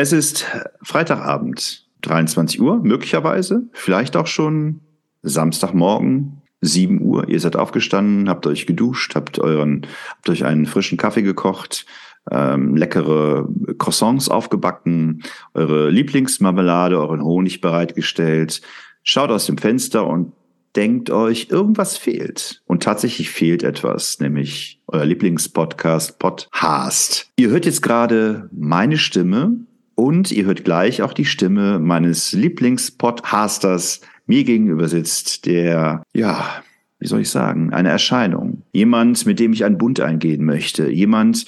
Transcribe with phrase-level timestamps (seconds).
[0.00, 0.46] Es ist
[0.80, 4.78] Freitagabend, 23 Uhr, möglicherweise, vielleicht auch schon
[5.22, 7.28] Samstagmorgen, 7 Uhr.
[7.28, 11.84] Ihr seid aufgestanden, habt euch geduscht, habt euren, habt euch einen frischen Kaffee gekocht,
[12.30, 13.48] ähm, leckere
[13.78, 18.62] Croissants aufgebacken, eure Lieblingsmarmelade, euren Honig bereitgestellt,
[19.02, 20.32] schaut aus dem Fenster und
[20.76, 22.62] denkt euch, irgendwas fehlt.
[22.66, 27.32] Und tatsächlich fehlt etwas, nämlich euer Lieblingspodcast Podcast.
[27.34, 29.66] Ihr hört jetzt gerade meine Stimme
[29.98, 34.00] und ihr hört gleich auch die Stimme meines Lieblingspodcasters.
[34.26, 36.62] Mir gegenüber sitzt der, ja,
[37.00, 38.62] wie soll ich sagen, eine Erscheinung.
[38.72, 40.88] Jemand, mit dem ich einen Bund eingehen möchte.
[40.88, 41.46] Jemand,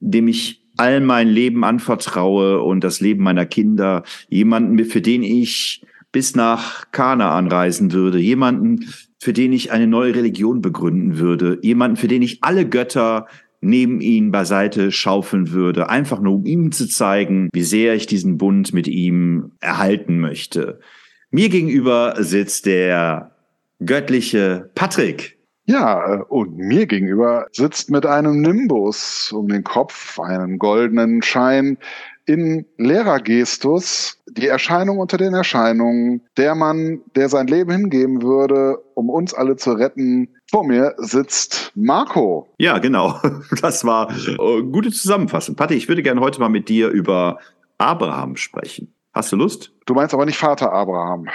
[0.00, 4.04] dem ich all mein Leben anvertraue und das Leben meiner Kinder.
[4.30, 8.86] Jemanden, für den ich bis nach Kana anreisen würde, jemanden,
[9.18, 13.26] für den ich eine neue Religion begründen würde, jemanden, für den ich alle Götter
[13.62, 18.36] neben ihn beiseite schaufeln würde, einfach nur um ihm zu zeigen, wie sehr ich diesen
[18.36, 20.80] Bund mit ihm erhalten möchte.
[21.30, 23.30] Mir gegenüber sitzt der
[23.84, 25.38] göttliche Patrick.
[25.64, 31.78] Ja, äh, und mir gegenüber sitzt mit einem Nimbus um den Kopf, einen goldenen Schein,
[32.26, 39.10] in Lehrergestus die Erscheinung unter den Erscheinungen, der Mann, der sein Leben hingeben würde, um
[39.10, 40.28] uns alle zu retten.
[40.50, 42.48] Vor mir sitzt Marco.
[42.58, 43.20] Ja, genau.
[43.60, 45.56] Das war äh, gute Zusammenfassung.
[45.56, 47.38] Patti, ich würde gerne heute mal mit dir über
[47.78, 48.94] Abraham sprechen.
[49.12, 49.72] Hast du Lust?
[49.86, 51.26] Du meinst aber nicht Vater Abraham.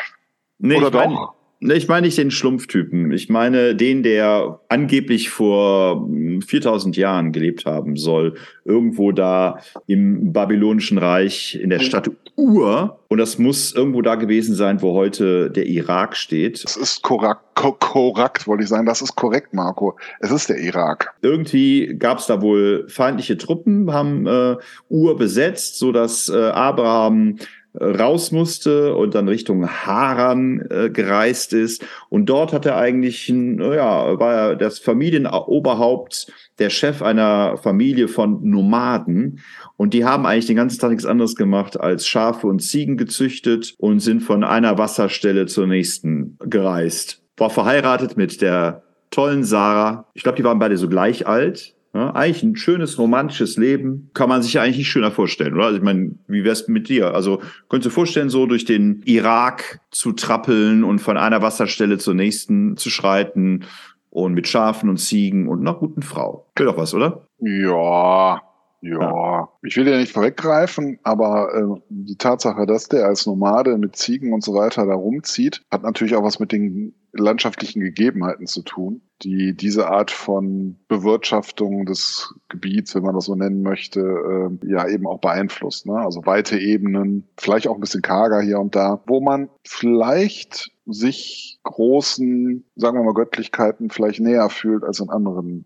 [0.58, 1.08] Nee, Oder doch?
[1.08, 1.27] Ne,
[1.59, 3.11] ich meine nicht den Schlumpftypen.
[3.11, 6.08] Ich meine den, der angeblich vor
[6.45, 8.36] 4000 hm, Jahren gelebt haben soll.
[8.64, 12.99] Irgendwo da im babylonischen Reich in der Stadt Ur.
[13.08, 16.64] Und das muss irgendwo da gewesen sein, wo heute der Irak steht.
[16.64, 18.86] Das ist korrekt, korrekt wollte ich sagen.
[18.86, 19.97] Das ist korrekt, Marco.
[20.19, 21.16] Es ist der Irak.
[21.23, 24.58] Irgendwie gab es da wohl feindliche Truppen, haben äh,
[24.89, 27.38] Ur besetzt, so dass äh, Abraham
[27.80, 31.86] raus musste und dann Richtung Haran äh, gereist ist.
[32.09, 38.43] Und dort hat er eigentlich, ja, war er das Familienoberhaupt, der Chef einer Familie von
[38.43, 39.39] Nomaden.
[39.76, 43.76] Und die haben eigentlich den ganzen Tag nichts anderes gemacht als Schafe und Ziegen gezüchtet
[43.77, 47.21] und sind von einer Wasserstelle zur nächsten gereist.
[47.38, 50.08] War verheiratet mit der tollen Sarah.
[50.14, 51.76] Ich glaube, die waren beide so gleich alt.
[51.97, 55.65] Ja, eigentlich ein schönes romantisches Leben kann man sich eigentlich nicht schöner vorstellen, oder?
[55.65, 57.15] Also ich meine, wie wär's mit dir?
[57.15, 62.13] Also könntest du vorstellen, so durch den Irak zu trappeln und von einer Wasserstelle zur
[62.13, 63.65] nächsten zu schreiten
[64.11, 66.45] und mit Schafen und Ziegen und einer guten Frau.
[66.55, 67.27] Wäre doch was, oder?
[67.39, 68.41] Ja,
[68.82, 73.77] ja, ja, ich will ja nicht vorweggreifen, aber äh, die Tatsache, dass der als Nomade
[73.77, 78.45] mit Ziegen und so weiter da rumzieht, hat natürlich auch was mit den landschaftlichen Gegebenheiten
[78.45, 83.99] zu tun, die diese Art von Bewirtschaftung des Gebiets, wenn man das so nennen möchte,
[83.99, 85.88] äh, ja eben auch beeinflusst.
[85.88, 85.98] Ne?
[85.98, 91.59] Also weite Ebenen, vielleicht auch ein bisschen karger hier und da, wo man vielleicht sich
[91.64, 95.65] großen, sagen wir mal, Göttlichkeiten vielleicht näher fühlt als in anderen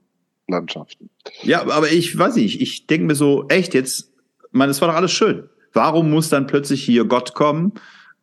[0.52, 1.10] Landschaften.
[1.44, 4.12] Ja, aber ich weiß nicht, ich denke mir so, echt jetzt,
[4.52, 5.50] man, es war doch alles schön.
[5.74, 7.74] Warum muss dann plötzlich hier Gott kommen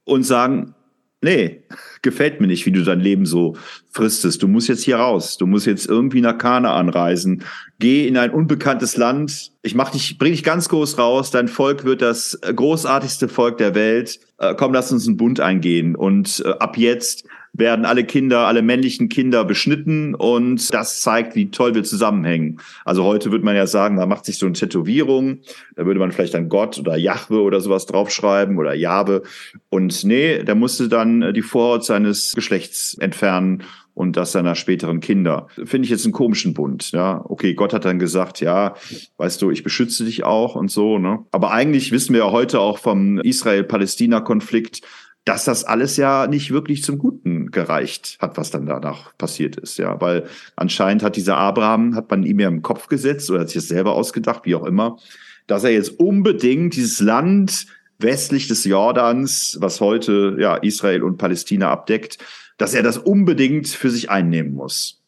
[0.05, 0.75] und sagen,
[1.21, 1.65] nee,
[2.03, 3.57] gefällt mir nicht, wie du dein Leben so
[3.91, 4.43] fristest.
[4.43, 5.37] Du musst jetzt hier raus.
[5.37, 7.45] Du musst jetzt irgendwie nach Kana anreisen.
[7.79, 9.53] Geh in ein unbekanntes Land.
[9.63, 11.31] Ich mach dich, bring dich ganz groß raus.
[11.31, 14.21] Dein Volk wird das großartigste Volk der Welt.
[14.39, 15.97] Äh, komm, lass uns einen Bund eingehen.
[15.97, 21.51] Und äh, ab jetzt werden alle Kinder, alle männlichen Kinder beschnitten und das zeigt, wie
[21.51, 22.61] toll wir zusammenhängen.
[22.85, 25.41] Also heute würde man ja sagen, man macht sich so eine Tätowierung,
[25.77, 29.23] da würde man vielleicht dann Gott oder Jahwe oder sowas draufschreiben oder Jahwe
[29.71, 33.65] und nee, der musste dann die Vorhaut seines Geschlechts entfernen
[33.99, 35.49] und das seiner späteren Kinder.
[35.65, 37.21] Finde ich jetzt einen komischen Bund, ja.
[37.29, 38.77] Okay, Gott hat dann gesagt, ja,
[39.17, 41.25] weißt du, ich beschütze dich auch und so, ne.
[41.33, 44.83] Aber eigentlich wissen wir ja heute auch vom Israel-Palästina-Konflikt,
[45.25, 49.79] dass das alles ja nicht wirklich zum Guten gereicht hat, was dann danach passiert ist,
[49.79, 53.49] ja, weil anscheinend hat dieser Abraham, hat man ihm ja im Kopf gesetzt oder hat
[53.49, 54.99] sich das selber ausgedacht, wie auch immer,
[55.47, 57.67] dass er jetzt unbedingt dieses Land
[57.99, 62.19] westlich des Jordans, was heute ja Israel und Palästina abdeckt,
[62.57, 65.03] dass er das unbedingt für sich einnehmen muss.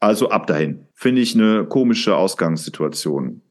[0.00, 0.86] Also ab dahin.
[0.94, 3.42] Finde ich eine komische Ausgangssituation.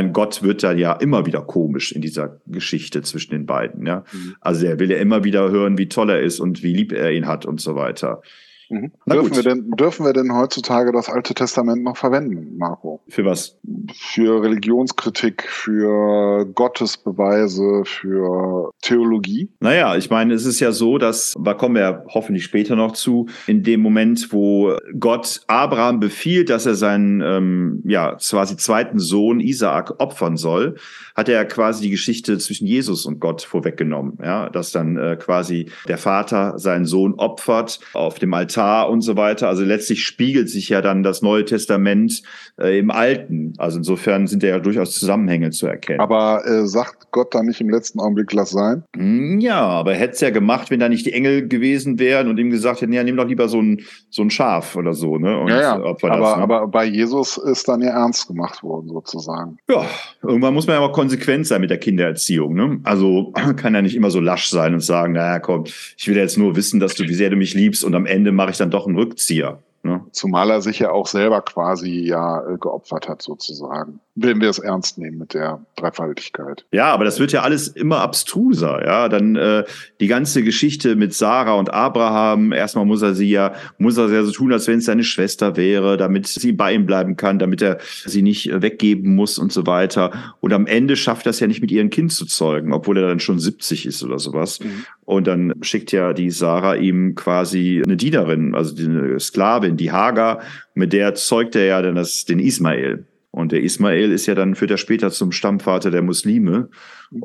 [0.00, 3.86] Meine, Gott wird da ja immer wieder komisch in dieser Geschichte zwischen den beiden.
[3.86, 4.04] Ja?
[4.12, 4.36] Mhm.
[4.40, 7.12] Also er will ja immer wieder hören, wie toll er ist und wie lieb er
[7.12, 8.22] ihn hat und so weiter.
[8.70, 8.92] Mhm.
[9.06, 12.99] Dürfen, wir denn, dürfen wir denn heutzutage das Alte Testament noch verwenden, Marco?
[13.10, 13.58] Für was?
[13.92, 19.50] Für Religionskritik, für Gottesbeweise, für Theologie?
[19.60, 23.26] Naja, ich meine, es ist ja so, dass, da kommen wir hoffentlich später noch zu,
[23.46, 29.40] in dem Moment, wo Gott Abraham befiehlt, dass er seinen, ähm, ja, quasi zweiten Sohn
[29.40, 30.76] Isaak opfern soll,
[31.20, 35.66] hat er quasi die Geschichte zwischen Jesus und Gott vorweggenommen, ja, dass dann äh, quasi
[35.86, 39.48] der Vater seinen Sohn opfert auf dem Altar und so weiter.
[39.48, 42.22] Also letztlich spiegelt sich ja dann das Neue Testament
[42.58, 43.52] äh, im Alten.
[43.58, 46.00] Also insofern sind ja durchaus Zusammenhänge zu erkennen.
[46.00, 48.84] Aber äh, sagt Gott da nicht im letzten Augenblick, lass sein?
[48.96, 52.28] Hm, ja, aber er hätte es ja gemacht, wenn da nicht die Engel gewesen wären
[52.28, 55.16] und ihm gesagt hätten, ja, nimm doch lieber so ein, so ein Schaf oder so.
[55.16, 55.38] Ne?
[55.38, 55.74] Und ja, ja.
[55.74, 56.42] aber, ne?
[56.42, 59.58] aber bei Jesus ist dann ja ernst gemacht worden, sozusagen.
[59.68, 59.84] Ja,
[60.22, 62.54] irgendwann muss man ja mal konsequent sein mit der Kindererziehung.
[62.54, 62.80] Ne?
[62.82, 66.36] Also kann ja nicht immer so lasch sein und sagen, naja, komm, ich will jetzt
[66.36, 68.70] nur wissen, dass du, wie sehr du mich liebst und am Ende mache ich dann
[68.70, 69.58] doch einen Rückzieher.
[69.82, 70.04] Ne?
[70.12, 74.00] Zumal er sich ja auch selber quasi ja äh, geopfert hat, sozusagen.
[74.16, 76.66] Wenn wir es ernst nehmen mit der Dreifaltigkeit.
[76.72, 79.08] Ja, aber das wird ja alles immer abstruser, ja.
[79.08, 79.64] Dann äh,
[80.00, 84.24] die ganze Geschichte mit Sarah und Abraham, erstmal muss er sie ja, muss er ja
[84.24, 87.62] so tun, als wenn es seine Schwester wäre, damit sie bei ihm bleiben kann, damit
[87.62, 90.34] er sie nicht äh, weggeben muss und so weiter.
[90.40, 93.06] Und am Ende schafft er es ja nicht mit ihrem Kind zu zeugen, obwohl er
[93.06, 94.58] dann schon 70 ist oder sowas.
[94.58, 94.84] Mhm.
[95.04, 100.40] Und dann schickt ja die Sarah ihm quasi eine Dienerin, also eine Sklavin, die Hagar,
[100.74, 103.06] mit der zeugt er ja dann das, den Ismael.
[103.30, 106.68] Und der Ismael ist ja dann, führt er später zum Stammvater der Muslime.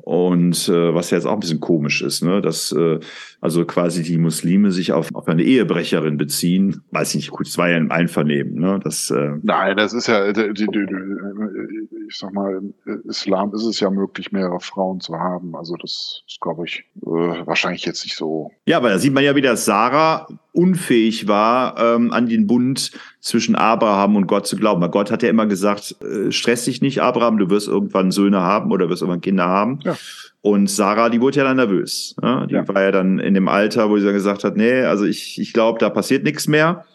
[0.04, 2.42] Und äh, was ja jetzt auch ein bisschen komisch ist, ne?
[2.42, 3.00] dass äh,
[3.40, 6.82] also quasi die Muslime sich auf, auf eine Ehebrecherin beziehen.
[6.90, 8.56] Weiß ich nicht, gut, es war ja im Einvernehmen.
[8.56, 8.80] Ne?
[8.84, 10.88] Das, äh Nein, das ist ja, die, die, die,
[12.08, 12.74] ich sag mal, im
[13.08, 15.56] Islam ist es ja möglich, mehrere Frauen zu haben.
[15.56, 18.52] Also das ist, glaube ich, äh, wahrscheinlich jetzt nicht so.
[18.66, 23.56] Ja, aber da sieht man ja wieder, Sarah unfähig war, ähm, an den Bund zwischen
[23.56, 24.82] Abraham und Gott zu glauben.
[24.82, 28.42] Weil Gott hat ja immer gesagt, äh, stress dich nicht, Abraham, du wirst irgendwann Söhne
[28.42, 29.75] haben oder wirst irgendwann Kinder haben.
[29.84, 29.96] Ja.
[30.42, 32.16] Und Sarah, die wurde ja dann nervös.
[32.22, 32.46] Ne?
[32.50, 32.68] Die ja.
[32.68, 35.54] war ja dann in dem Alter, wo sie dann gesagt hat, nee, also ich, ich
[35.54, 36.86] glaube, da passiert nichts mehr.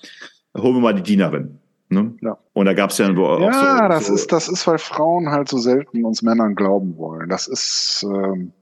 [0.56, 1.59] Holen wir mal die Dienerin.
[1.88, 2.15] Ne?
[2.21, 2.38] Ja.
[2.53, 5.31] Und da gab es ja wo Ja, so, das so ist, das ist, weil Frauen
[5.31, 7.29] halt so selten uns Männern glauben wollen.
[7.29, 8.53] Das ist, ähm,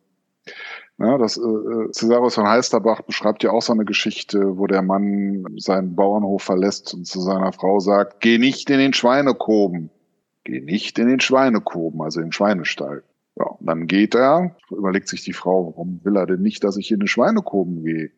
[0.97, 4.81] ja, das äh, äh Cesarus von Heisterbach beschreibt ja auch so eine Geschichte, wo der
[4.81, 9.91] Mann seinen Bauernhof verlässt und zu seiner Frau sagt, geh nicht in den Schweinekoben.
[10.44, 13.03] Geh nicht in den Schweinekoben, also in den Schweinestall.
[13.38, 16.76] Ja, und dann geht er, überlegt sich die Frau, warum will er denn nicht, dass
[16.76, 18.11] ich in den Schweinekoben gehe?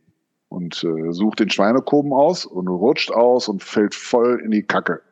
[0.49, 5.03] Und äh, sucht den Schweinekoben aus und rutscht aus und fällt voll in die Kacke.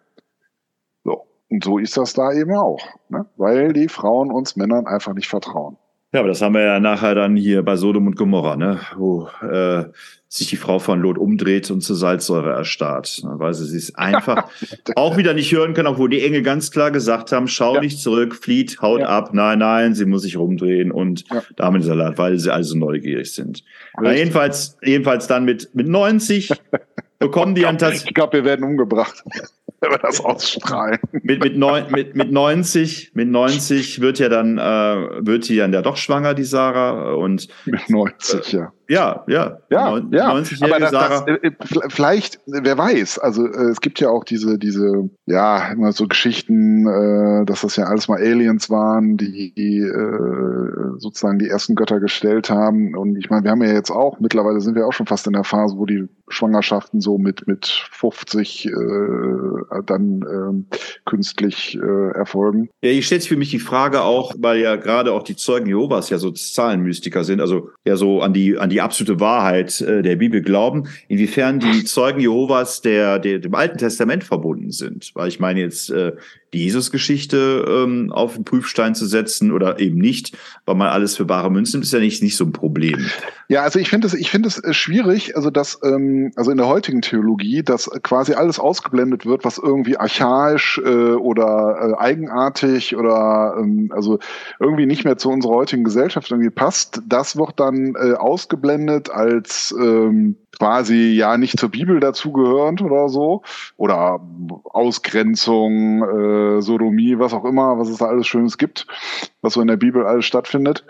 [1.04, 1.26] So.
[1.50, 3.26] Und so ist das da eben auch, ne?
[3.36, 5.76] weil die Frauen uns Männern einfach nicht vertrauen.
[6.12, 8.80] Ja, aber das haben wir ja nachher dann hier bei Sodom und Gomorra, ne?
[8.96, 9.84] wo äh,
[10.26, 13.20] sich die Frau von Lot umdreht und zur Salzsäure erstarrt.
[13.24, 13.34] Ne?
[13.34, 14.48] Weil sie es einfach
[14.96, 17.80] auch wieder nicht hören kann, obwohl die Engel ganz klar gesagt haben, schau ja.
[17.82, 19.08] nicht zurück, flieht, haut ja.
[19.08, 21.42] ab, nein, nein, sie muss sich rumdrehen und ja.
[21.56, 23.62] damit Salat, weil sie also neugierig sind.
[24.02, 26.52] Jedenfalls, jedenfalls dann mit, mit 90
[27.18, 28.10] bekommen die dann tatsächlich.
[28.10, 29.24] Ich glaube, wir werden umgebracht
[29.80, 30.98] wenn wir das ausstrahlen.
[31.12, 35.72] Mit, mit, neun, mit, mit 90, mit 90 wird ja dann, äh, wird die dann
[35.72, 37.12] ja doch schwanger, die Sarah.
[37.14, 38.72] Und, mit 90, äh, ja.
[38.88, 39.58] Ja, ja.
[39.70, 40.28] Ja, ja.
[40.30, 41.52] Aber das, das, äh, äh,
[41.88, 46.86] vielleicht, wer weiß, also äh, es gibt ja auch diese, diese, ja, immer so Geschichten,
[46.86, 52.00] äh, dass das ja alles mal Aliens waren, die, die äh, sozusagen die ersten Götter
[52.00, 52.96] gestellt haben.
[52.96, 55.34] Und ich meine, wir haben ja jetzt auch, mittlerweile sind wir auch schon fast in
[55.34, 58.70] der Phase, wo die Schwangerschaften so mit, mit 50 äh,
[59.86, 62.68] dann äh, künstlich äh, erfolgen.
[62.82, 65.66] Ja, hier stellt sich für mich die Frage auch, weil ja gerade auch die Zeugen
[65.66, 70.02] Jehovas ja so Zahlenmystiker sind, also ja so an die, an die absolute Wahrheit äh,
[70.02, 75.10] der Bibel glauben, inwiefern die Zeugen Jehovas der, der dem Alten Testament verbunden sind.
[75.14, 76.12] Weil ich meine jetzt äh,
[76.52, 81.24] die Jesus-Geschichte ähm, auf den Prüfstein zu setzen oder eben nicht, weil man alles für
[81.24, 83.06] bare Münzen ist ja nicht, nicht so ein Problem.
[83.48, 86.56] Ja, also ich finde es, ich finde es äh, schwierig, also dass, ähm, also in
[86.56, 92.96] der heutigen Theologie, dass quasi alles ausgeblendet wird, was irgendwie archaisch äh, oder äh, eigenartig
[92.96, 94.18] oder ähm, also
[94.60, 97.02] irgendwie nicht mehr zu unserer heutigen Gesellschaft irgendwie passt.
[97.06, 103.42] Das wird dann äh, ausgeblendet als ähm, quasi ja nicht zur Bibel dazugehörend oder so
[103.76, 104.20] oder
[104.64, 108.86] Ausgrenzung, äh, Sodomie, was auch immer, was es da alles Schönes gibt,
[109.42, 110.84] was so in der Bibel alles stattfindet.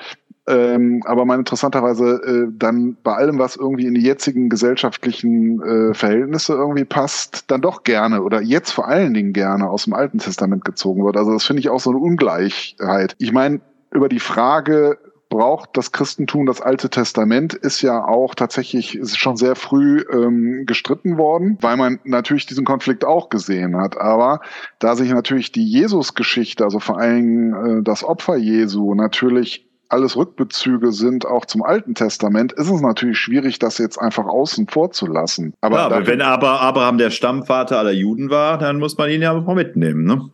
[0.49, 5.93] Ähm, aber man interessanterweise äh, dann bei allem, was irgendwie in die jetzigen gesellschaftlichen äh,
[5.93, 10.19] Verhältnisse irgendwie passt, dann doch gerne oder jetzt vor allen Dingen gerne aus dem Alten
[10.19, 11.19] Testament gezogen wird.
[11.19, 13.15] Also das finde ich auch so eine Ungleichheit.
[13.19, 13.61] Ich meine,
[13.91, 19.57] über die Frage, braucht das Christentum das Alte Testament, ist ja auch tatsächlich schon sehr
[19.57, 23.99] früh ähm, gestritten worden, weil man natürlich diesen Konflikt auch gesehen hat.
[23.99, 24.41] Aber
[24.79, 30.93] da sich natürlich die Jesus-Geschichte, also vor allem äh, das Opfer Jesu, natürlich alles Rückbezüge
[30.93, 35.07] sind auch zum Alten Testament, ist es natürlich schwierig, das jetzt einfach außen vor zu
[35.07, 35.55] lassen.
[35.61, 39.23] Aber, ja, aber wenn aber Abraham der Stammvater aller Juden war, dann muss man ihn
[39.23, 40.31] ja auch mitnehmen, ne?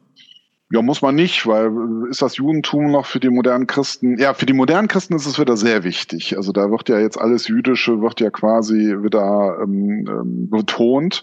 [0.75, 4.19] Ja, muss man nicht, weil äh, ist das Judentum noch für die modernen Christen?
[4.19, 6.37] Ja, für die modernen Christen ist es wieder sehr wichtig.
[6.37, 11.23] Also da wird ja jetzt alles Jüdische, wird ja quasi wieder ähm, ähm, betont.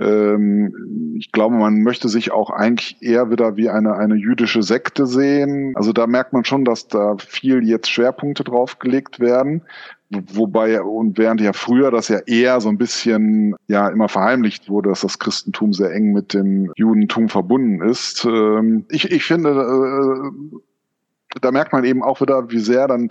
[0.00, 5.06] Ähm, ich glaube, man möchte sich auch eigentlich eher wieder wie eine, eine jüdische Sekte
[5.06, 5.72] sehen.
[5.74, 9.62] Also da merkt man schon, dass da viel jetzt Schwerpunkte draufgelegt werden.
[10.10, 14.90] Wobei, und während ja früher das ja eher so ein bisschen, ja, immer verheimlicht wurde,
[14.90, 18.24] dass das Christentum sehr eng mit dem Judentum verbunden ist.
[18.24, 20.58] Ähm, ich, ich finde, äh,
[21.40, 23.08] da merkt man eben auch wieder, wie sehr dann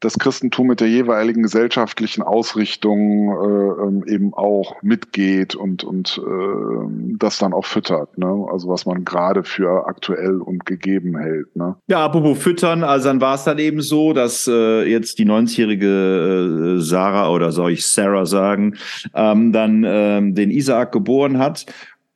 [0.00, 7.16] das Christentum mit der jeweiligen gesellschaftlichen Ausrichtung äh, ähm, eben auch mitgeht und, und äh,
[7.18, 8.16] das dann auch füttert.
[8.16, 8.46] Ne?
[8.50, 11.54] Also was man gerade für aktuell und gegeben hält.
[11.56, 11.74] Ne?
[11.88, 16.76] Ja, apropos füttern, also dann war es dann eben so, dass äh, jetzt die 90-jährige
[16.78, 18.76] äh, Sarah oder soll ich Sarah sagen,
[19.14, 21.66] ähm, dann ähm, den Isaak geboren hat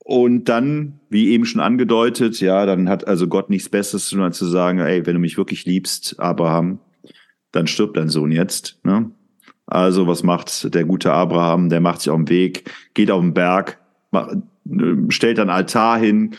[0.05, 4.25] und dann, wie eben schon angedeutet, ja, dann hat also Gott nichts Besseres zu tun,
[4.25, 6.79] als zu sagen, ey, wenn du mich wirklich liebst, Abraham,
[7.53, 8.79] dann stirbt dein Sohn jetzt.
[8.85, 9.11] Ne?
[9.67, 11.69] Also was macht der gute Abraham?
[11.69, 13.79] Der macht sich auf den Weg, geht auf den Berg,
[14.11, 14.37] macht,
[15.09, 16.37] stellt einen Altar hin,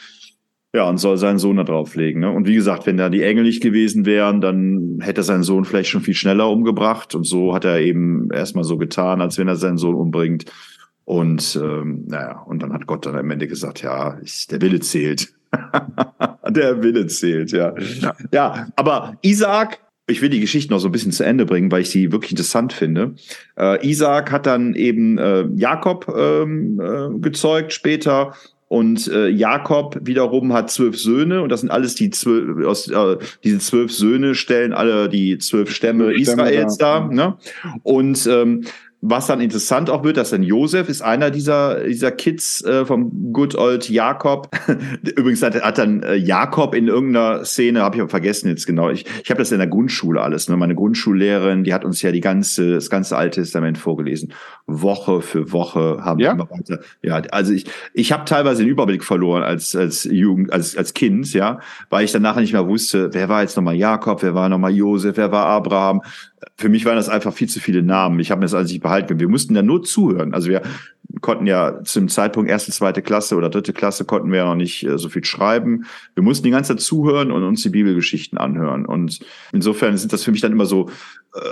[0.75, 2.21] ja, und soll seinen Sohn da drauflegen.
[2.21, 2.31] Ne?
[2.31, 5.65] Und wie gesagt, wenn da die Engel nicht gewesen wären, dann hätte er seinen Sohn
[5.65, 7.13] vielleicht schon viel schneller umgebracht.
[7.13, 10.45] Und so hat er eben erstmal so getan, als wenn er seinen Sohn umbringt.
[11.05, 14.79] Und ähm, naja, und dann hat Gott dann am Ende gesagt, ja, ich, der Wille
[14.79, 15.31] zählt.
[16.49, 17.75] der Wille zählt, ja.
[18.01, 18.15] ja.
[18.31, 21.81] Ja, aber Isaac ich will die Geschichte noch so ein bisschen zu Ende bringen, weil
[21.81, 23.15] ich sie wirklich interessant finde.
[23.57, 28.33] Äh, Isaac hat dann eben äh, Jakob ähm, äh, gezeugt später
[28.67, 33.17] und äh, Jakob wiederum hat zwölf Söhne und das sind alles die zwölf, aus, äh,
[33.43, 36.99] diese zwölf Söhne stellen alle die zwölf Stämme, Stämme Israels da.
[36.99, 37.13] dar.
[37.13, 37.37] Ne?
[37.83, 38.65] Und ähm,
[39.05, 43.33] was dann interessant auch wird, dass dann Josef ist einer dieser, dieser Kids äh, vom
[43.33, 44.47] Good Old Jakob.
[45.17, 49.05] Übrigens hat, hat dann äh, Jakob in irgendeiner Szene, habe ich vergessen jetzt genau, ich,
[49.21, 50.47] ich habe das in der Grundschule alles.
[50.47, 50.55] Ne?
[50.55, 54.31] Meine Grundschullehrerin, die hat uns ja die ganze, das ganze Alte Testament vorgelesen.
[54.67, 56.29] Woche für Woche haben ja?
[56.29, 56.79] wir immer weiter.
[57.01, 61.33] Ja, also ich, ich habe teilweise den Überblick verloren als, als Jugend, als, als Kind,
[61.33, 64.47] ja, weil ich dann nachher nicht mehr wusste, wer war jetzt nochmal Jakob, wer war
[64.47, 66.01] nochmal Josef, wer war Abraham
[66.57, 68.19] für mich waren das einfach viel zu viele Namen.
[68.19, 69.19] Ich habe mir das also nicht behalten.
[69.19, 70.33] Wir mussten ja nur zuhören.
[70.33, 70.61] Also wir
[71.21, 74.83] konnten ja zum Zeitpunkt erste, zweite Klasse oder dritte Klasse konnten wir ja noch nicht
[74.83, 75.85] äh, so viel schreiben.
[76.15, 78.85] Wir mussten die ganze Zeit zuhören und uns die Bibelgeschichten anhören.
[78.85, 79.19] Und
[79.51, 80.89] insofern sind das für mich dann immer so,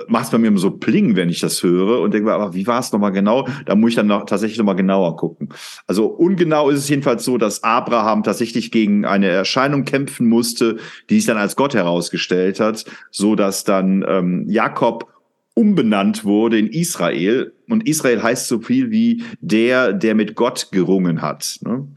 [0.08, 2.54] macht es bei mir immer so Pling, wenn ich das höre und denke mir, aber
[2.54, 3.48] wie war es nochmal genau?
[3.66, 5.50] Da muss ich dann noch, tatsächlich nochmal genauer gucken.
[5.88, 10.78] Also ungenau ist es jedenfalls so, dass Abraham tatsächlich gegen eine Erscheinung kämpfen musste,
[11.10, 15.08] die sich dann als Gott herausgestellt hat, so dass dann ähm, Jakob
[15.54, 17.54] umbenannt wurde in Israel.
[17.68, 21.58] Und Israel heißt so viel wie der, der mit Gott gerungen hat.
[21.62, 21.88] Ne?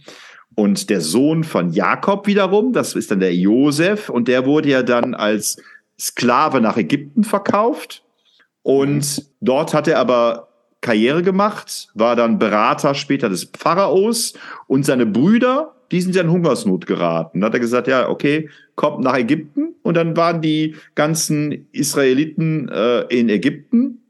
[0.55, 4.83] Und der Sohn von Jakob wiederum, das ist dann der Josef, und der wurde ja
[4.83, 5.57] dann als
[5.99, 8.03] Sklave nach Ägypten verkauft.
[8.63, 10.49] Und dort hat er aber
[10.81, 14.35] Karriere gemacht, war dann Berater später des Pharaos
[14.67, 17.41] und seine Brüder, die sind ja in Hungersnot geraten.
[17.41, 19.75] Da hat er gesagt, ja, okay, kommt nach Ägypten.
[19.83, 24.03] Und dann waren die ganzen Israeliten äh, in Ägypten,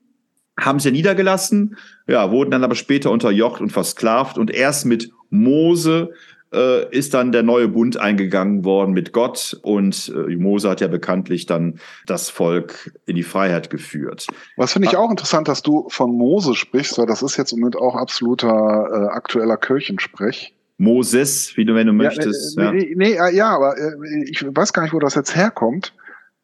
[0.58, 1.76] haben sie niedergelassen,
[2.06, 4.38] ja, wurden dann aber später unterjocht und versklavt.
[4.38, 6.12] Und erst mit Mose
[6.54, 9.58] äh, ist dann der neue Bund eingegangen worden mit Gott.
[9.62, 14.26] Und äh, Mose hat ja bekanntlich dann das Volk in die Freiheit geführt.
[14.56, 15.00] Was finde ich ah.
[15.00, 18.48] auch interessant, dass du von Mose sprichst, weil das ist jetzt im Moment auch absoluter
[18.48, 20.54] äh, aktueller Kirchensprech.
[20.78, 22.58] Moses, wie du, wenn du möchtest.
[22.58, 25.92] Ja, nee, nee, nee, ja, aber äh, ich weiß gar nicht, wo das jetzt herkommt.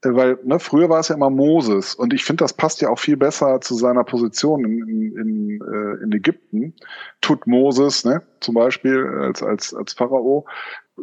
[0.02, 2.98] Weil ne, früher war es ja immer Moses und ich finde, das passt ja auch
[2.98, 6.74] viel besser zu seiner Position in, in, in, äh, in Ägypten.
[7.20, 10.46] Tut Moses, ne, zum Beispiel als, als, als Pharao,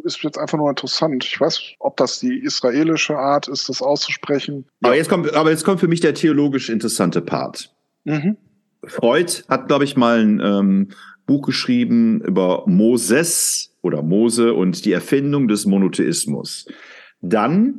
[0.04, 1.24] ist jetzt einfach nur interessant.
[1.24, 4.66] Ich weiß, ob das die israelische Art ist, das auszusprechen.
[4.82, 7.72] Aber jetzt kommt, aber jetzt kommt für mich der theologisch interessante Part.
[8.04, 8.36] Mhm.
[8.84, 10.88] Freud hat, glaube ich, mal ein ähm,
[11.26, 16.66] Buch geschrieben über Moses oder Mose und die Erfindung des Monotheismus.
[17.20, 17.78] Dann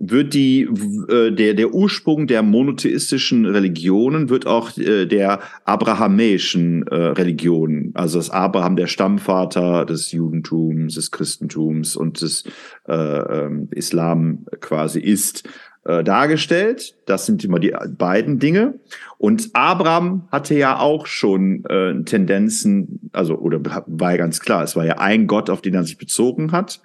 [0.00, 0.62] wird die
[1.08, 8.18] äh, der der Ursprung der monotheistischen Religionen wird auch äh, der abrahamischen äh, Religion, also
[8.18, 12.44] das Abraham der Stammvater des Judentums, des Christentums und des
[12.86, 15.48] äh, ähm, Islam quasi ist
[15.84, 16.94] äh, dargestellt.
[17.06, 18.74] Das sind immer die beiden Dinge.
[19.16, 24.76] Und Abraham hatte ja auch schon äh, Tendenzen, also oder war ja ganz klar, es
[24.76, 26.80] war ja ein Gott, auf den er sich bezogen hat.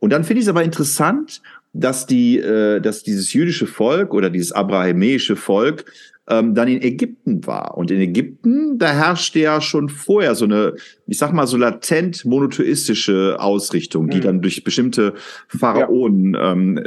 [0.00, 1.40] Und dann finde ich es aber interessant,
[1.72, 5.84] dass die, äh, dass dieses jüdische Volk oder dieses abrahamäische Volk
[6.28, 7.76] ähm, dann in Ägypten war.
[7.76, 10.74] Und in Ägypten, da herrschte ja schon vorher so eine,
[11.12, 14.22] ich sag mal, so latent monotheistische Ausrichtung, die mhm.
[14.22, 15.12] dann durch bestimmte
[15.46, 16.32] Pharaonen.
[16.32, 16.52] Ja.
[16.52, 16.80] Ähm,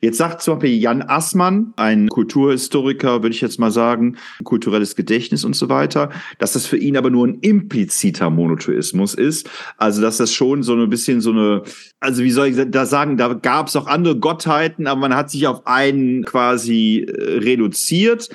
[0.00, 5.44] jetzt sagt zum Beispiel Jan Assmann, ein Kulturhistoriker, würde ich jetzt mal sagen, kulturelles Gedächtnis
[5.44, 9.50] und so weiter, dass das für ihn aber nur ein impliziter Monotheismus ist.
[9.76, 11.62] Also dass das schon so ein bisschen so eine,
[11.98, 15.32] also wie soll ich da sagen, da gab es auch andere Gottheiten, aber man hat
[15.32, 18.28] sich auf einen quasi äh, reduziert.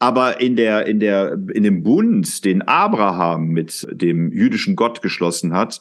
[0.00, 5.52] Aber in der, in der, in dem Bund, den Abraham mit dem jüdischen Gott geschlossen
[5.52, 5.80] hat,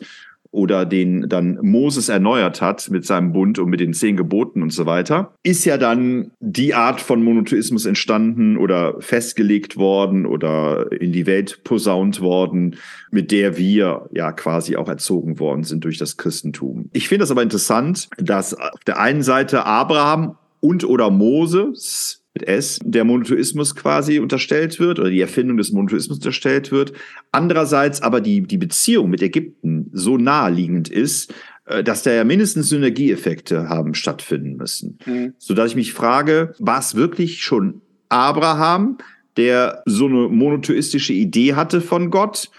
[0.51, 4.73] oder den dann Moses erneuert hat mit seinem Bund und mit den zehn Geboten und
[4.73, 11.11] so weiter, ist ja dann die Art von Monotheismus entstanden oder festgelegt worden oder in
[11.11, 12.77] die Welt posaunt worden,
[13.11, 16.89] mit der wir ja quasi auch erzogen worden sind durch das Christentum.
[16.93, 22.47] Ich finde das aber interessant, dass auf der einen Seite Abraham und oder Moses mit
[22.47, 26.93] S, der Monotheismus quasi unterstellt wird oder die Erfindung des Monotheismus unterstellt wird.
[27.31, 31.33] Andererseits aber die, die Beziehung mit Ägypten so naheliegend ist,
[31.65, 34.99] äh, dass da ja mindestens Synergieeffekte haben stattfinden müssen.
[35.05, 35.33] Mhm.
[35.37, 38.97] Sodass ich mich frage, war es wirklich schon Abraham,
[39.37, 42.49] der so eine monotheistische Idee hatte von Gott?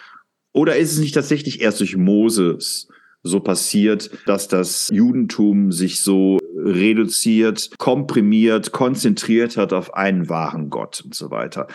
[0.53, 2.89] Oder ist es nicht tatsächlich erst durch Moses
[3.23, 11.03] so passiert, dass das Judentum sich so reduziert, komprimiert, konzentriert hat auf einen wahren Gott
[11.05, 11.67] und so weiter.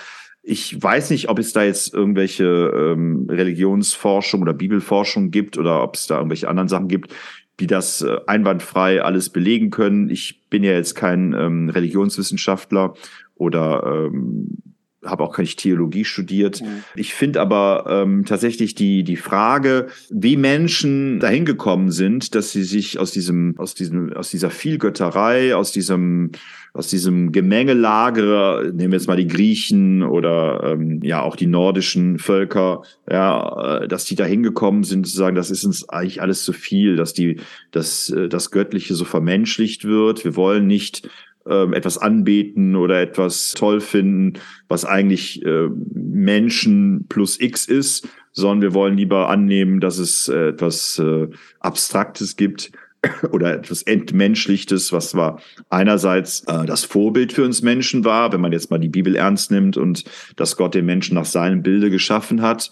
[0.43, 5.95] Ich weiß nicht, ob es da jetzt irgendwelche ähm, Religionsforschung oder Bibelforschung gibt oder ob
[5.95, 7.13] es da irgendwelche anderen Sachen gibt,
[7.59, 10.09] die das äh, einwandfrei alles belegen können.
[10.09, 12.93] Ich bin ja jetzt kein ähm, Religionswissenschaftler
[13.35, 14.57] oder ähm,
[15.05, 16.61] habe auch keine Theologie studiert.
[16.61, 16.83] Mhm.
[16.95, 22.63] Ich finde aber ähm, tatsächlich die die Frage, wie Menschen dahin gekommen sind, dass sie
[22.63, 26.31] sich aus diesem aus diesem aus dieser Vielgötterei, aus diesem
[26.75, 32.19] aus diesem Gemengelage, nehmen wir jetzt mal die Griechen oder ähm, ja auch die nordischen
[32.19, 36.43] Völker, ja, äh, dass die da hingekommen sind, zu sagen, das ist uns eigentlich alles
[36.43, 37.39] zu viel, dass die,
[37.71, 40.25] dass äh, das Göttliche so vermenschlicht wird.
[40.25, 41.09] Wir wollen nicht
[41.47, 44.33] ähm, etwas anbeten oder etwas toll finden,
[44.67, 50.49] was eigentlich äh, Menschen plus X ist, sondern wir wollen lieber annehmen, dass es äh,
[50.49, 51.27] etwas äh,
[51.59, 52.71] Abstraktes gibt
[53.31, 58.51] oder etwas Entmenschlichtes, was zwar einerseits äh, das Vorbild für uns Menschen war, wenn man
[58.51, 60.03] jetzt mal die Bibel ernst nimmt und
[60.35, 62.71] dass Gott den Menschen nach seinem Bilde geschaffen hat,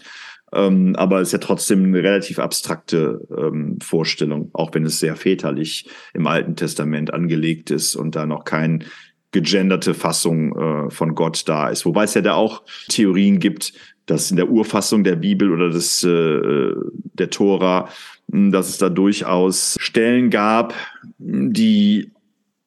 [0.53, 5.15] ähm, aber es ist ja trotzdem eine relativ abstrakte ähm, Vorstellung, auch wenn es sehr
[5.15, 8.83] väterlich im Alten Testament angelegt ist und da noch kein
[9.31, 11.85] gegenderte Fassung äh, von Gott da ist.
[11.85, 13.73] Wobei es ja da auch Theorien gibt,
[14.05, 16.71] dass in der Urfassung der Bibel oder des, äh,
[17.13, 17.89] der Tora,
[18.31, 20.73] hm, dass es da durchaus Stellen gab,
[21.17, 22.11] die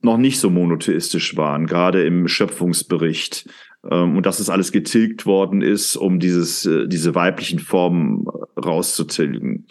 [0.03, 3.49] noch nicht so monotheistisch waren, gerade im Schöpfungsbericht
[3.83, 9.67] und dass es alles getilgt worden ist, um dieses, äh, diese weiblichen Formen rauszutilgen.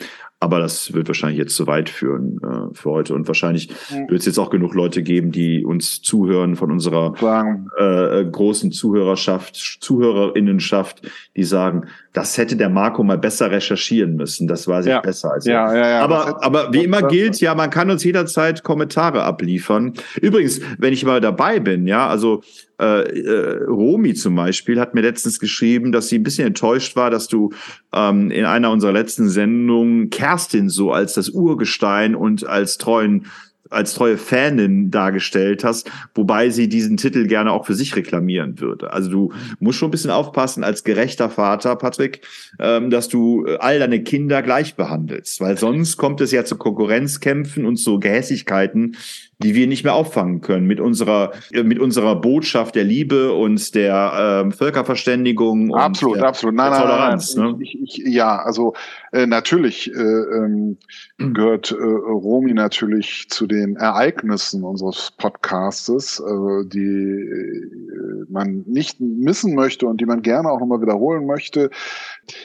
[0.46, 3.16] Aber das wird wahrscheinlich jetzt zu weit führen äh, für heute.
[3.16, 4.08] Und wahrscheinlich ja.
[4.08, 7.16] wird es jetzt auch genug Leute geben, die uns zuhören von unserer
[7.80, 11.02] äh, großen Zuhörerschaft, Zuhörerinnenschaft,
[11.36, 14.48] die sagen, das hätte der Marco mal besser recherchieren müssen.
[14.48, 15.02] Das war sich ja.
[15.02, 18.62] besser als ja, ja, ja, Aber, aber wie immer gilt, ja, man kann uns jederzeit
[18.62, 19.94] Kommentare abliefern.
[20.22, 22.44] Übrigens, wenn ich mal dabei bin, ja, also
[22.80, 27.10] äh, äh, Romi zum Beispiel hat mir letztens geschrieben, dass sie ein bisschen enttäuscht war,
[27.10, 27.52] dass du
[27.94, 33.28] ähm, in einer unserer letzten Sendungen Kerstin so als das Urgestein und als treuen
[33.72, 38.94] als treue Fanin dargestellt hast, wobei sie diesen Titel gerne auch für sich reklamieren würde.
[38.94, 42.22] Also du musst schon ein bisschen aufpassen als gerechter Vater, Patrick,
[42.60, 46.58] ähm, dass du äh, all deine Kinder gleich behandelst, weil sonst kommt es ja zu
[46.58, 48.98] Konkurrenzkämpfen und zu Gehässigkeiten,
[49.40, 53.76] die wir nicht mehr auffangen können mit unserer äh, mit unserer Botschaft der Liebe und
[53.76, 57.36] der ähm, Völkerverständigung und absolut der, absolut nein, Toleranz.
[57.36, 57.58] Nein, nein.
[57.58, 57.64] Ne?
[57.64, 58.74] Ich, ich, ja also
[59.12, 60.78] äh, natürlich äh, ähm,
[61.18, 69.56] gehört äh, Romi natürlich zu den Ereignissen unseres Podcastes, äh, die äh, man nicht missen
[69.56, 71.70] möchte und die man gerne auch nochmal wiederholen möchte.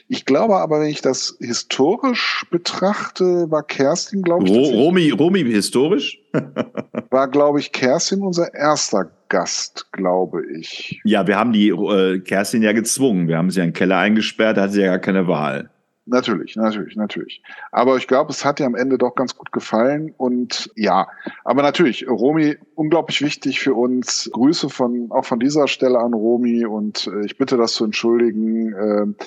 [0.08, 4.72] Ich glaube aber, wenn ich das historisch betrachte, war Kerstin, glaube ich.
[4.72, 6.20] Romi, Romi historisch?
[7.10, 11.00] war, glaube ich, Kerstin unser erster Gast, glaube ich.
[11.04, 13.28] Ja, wir haben die äh, Kerstin ja gezwungen.
[13.28, 15.70] Wir haben sie in den Keller eingesperrt, da hat sie ja gar keine Wahl.
[16.06, 17.40] Natürlich, natürlich, natürlich.
[17.70, 20.12] Aber ich glaube, es hat ihr am Ende doch ganz gut gefallen.
[20.16, 21.06] Und ja,
[21.44, 24.28] aber natürlich, Romy, unglaublich wichtig für uns.
[24.32, 28.72] Grüße von auch von dieser Stelle an Romy und äh, ich bitte das zu entschuldigen.
[28.72, 29.24] Äh,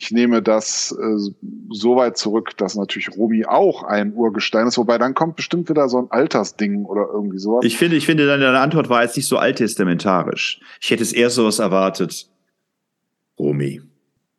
[0.00, 1.32] ich nehme das äh,
[1.68, 5.90] so weit zurück, dass natürlich Romy auch ein Urgestein ist, wobei dann kommt bestimmt wieder
[5.90, 7.66] so ein Altersding oder irgendwie sowas.
[7.66, 10.58] Ich finde, ich finde, deine Antwort war jetzt nicht so alttestamentarisch.
[10.80, 12.30] Ich hätte es eher sowas erwartet.
[13.38, 13.82] Romy.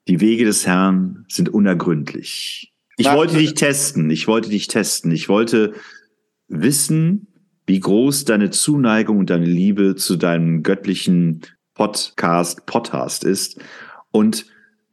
[0.08, 2.74] Die Wege des Herrn sind unergründlich.
[2.98, 4.10] Ich Na, wollte dich testen.
[4.10, 5.12] Ich wollte dich testen.
[5.12, 5.74] Ich wollte
[6.48, 7.28] wissen,
[7.68, 11.42] wie groß deine Zuneigung und deine Liebe zu deinem göttlichen
[11.76, 13.62] Podcast, Podcast ist.
[14.10, 14.48] Und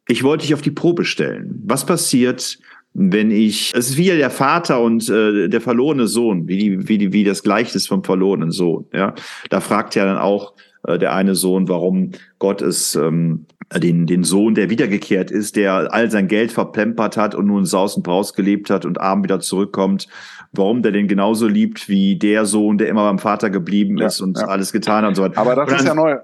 [0.08, 1.62] ich wollte dich auf die Probe stellen.
[1.66, 2.58] Was passiert,
[2.94, 6.98] wenn ich, es ist wie der Vater und äh, der verlorene Sohn, wie die, wie
[6.98, 8.86] die, wie das Gleichnis vom verlorenen Sohn.
[8.92, 9.14] Ja,
[9.50, 10.54] da fragt ja dann auch
[10.86, 15.92] äh, der eine Sohn, warum Gott es ähm, den, den Sohn, der wiedergekehrt ist, der
[15.92, 19.40] all sein Geld verplempert hat und nun Saus und Braus gelebt hat und abend wieder
[19.40, 20.08] zurückkommt,
[20.52, 24.24] warum der den genauso liebt wie der Sohn, der immer beim Vater geblieben ist ja,
[24.24, 24.46] und ja.
[24.46, 25.38] alles getan hat und so weiter.
[25.38, 26.16] Aber das dann, ist ja neu.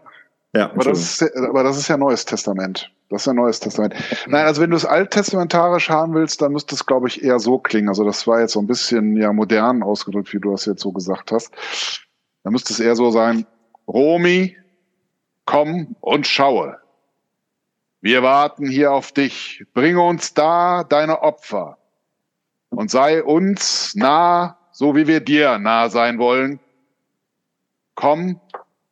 [0.57, 2.91] Ja, aber, das ist, aber das ist ja Neues Testament.
[3.15, 3.95] Das ist ja Neues Testament.
[4.27, 7.61] Nein, also wenn du es alttestamentarisch haben willst, dann müsste es, glaube ich, eher so
[7.61, 7.89] klingen.
[7.89, 10.91] Also das war jetzt so ein bisschen ja modern ausgedrückt, wie du das jetzt so
[10.91, 11.53] gesagt hast.
[12.43, 13.47] Dann müsste es eher so sein,
[13.87, 14.57] Romi,
[15.45, 16.79] komm und schaue.
[18.01, 19.65] Wir warten hier auf dich.
[19.75, 21.79] Bringe uns da deine Opfer
[22.71, 26.59] und sei uns nah, so wie wir dir nah sein wollen.
[27.95, 28.41] Komm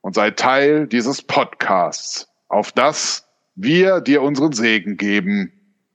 [0.01, 5.53] und sei Teil dieses Podcasts, auf das wir dir unseren Segen geben.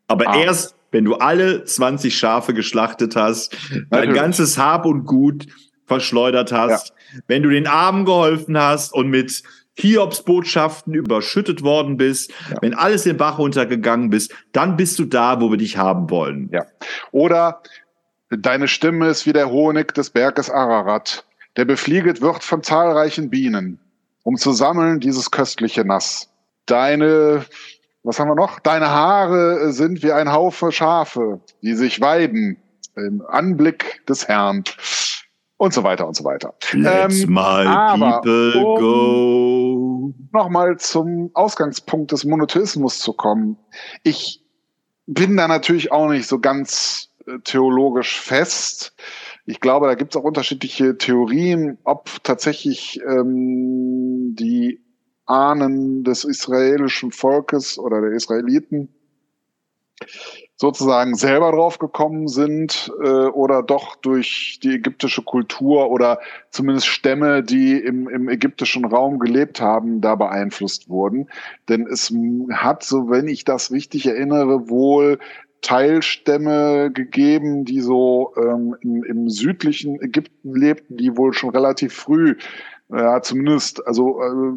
[0.07, 0.41] Aber Amen.
[0.41, 3.87] erst, wenn du alle 20 Schafe geschlachtet hast, Natürlich.
[3.89, 5.47] dein ganzes Hab und Gut
[5.85, 7.19] verschleudert hast, ja.
[7.27, 9.43] wenn du den Armen geholfen hast und mit
[9.79, 12.57] Hiobsbotschaften überschüttet worden bist, ja.
[12.61, 16.49] wenn alles den Bach runtergegangen bist, dann bist du da, wo wir dich haben wollen.
[16.51, 16.65] Ja.
[17.11, 17.61] Oder
[18.29, 23.79] deine Stimme ist wie der Honig des Berges Ararat, der beflieget wird von zahlreichen Bienen,
[24.23, 26.29] um zu sammeln dieses köstliche Nass.
[26.67, 27.45] Deine,
[28.03, 28.59] was haben wir noch?
[28.59, 32.57] Deine Haare sind wie ein Haufe Schafe, die sich weiden
[32.95, 34.63] im Anblick des Herrn
[35.57, 36.53] und so weiter und so weiter.
[36.71, 40.13] Let's ähm, my aber, people um go.
[40.31, 43.57] Nochmal zum Ausgangspunkt des Monotheismus zu kommen.
[44.03, 44.43] Ich
[45.07, 48.93] bin da natürlich auch nicht so ganz äh, theologisch fest.
[49.45, 54.83] Ich glaube, da gibt es auch unterschiedliche Theorien, ob tatsächlich ähm, die
[55.27, 58.89] Ahnen des israelischen Volkes oder der Israeliten
[60.55, 67.43] sozusagen selber drauf gekommen sind äh, oder doch durch die ägyptische Kultur oder zumindest Stämme,
[67.43, 71.29] die im, im ägyptischen Raum gelebt haben, da beeinflusst wurden.
[71.69, 72.11] Denn es
[72.51, 75.19] hat, so wenn ich das richtig erinnere, wohl
[75.61, 82.35] Teilstämme gegeben, die so ähm, im, im südlichen Ägypten lebten, die wohl schon relativ früh,
[82.89, 84.53] ja, zumindest, also äh,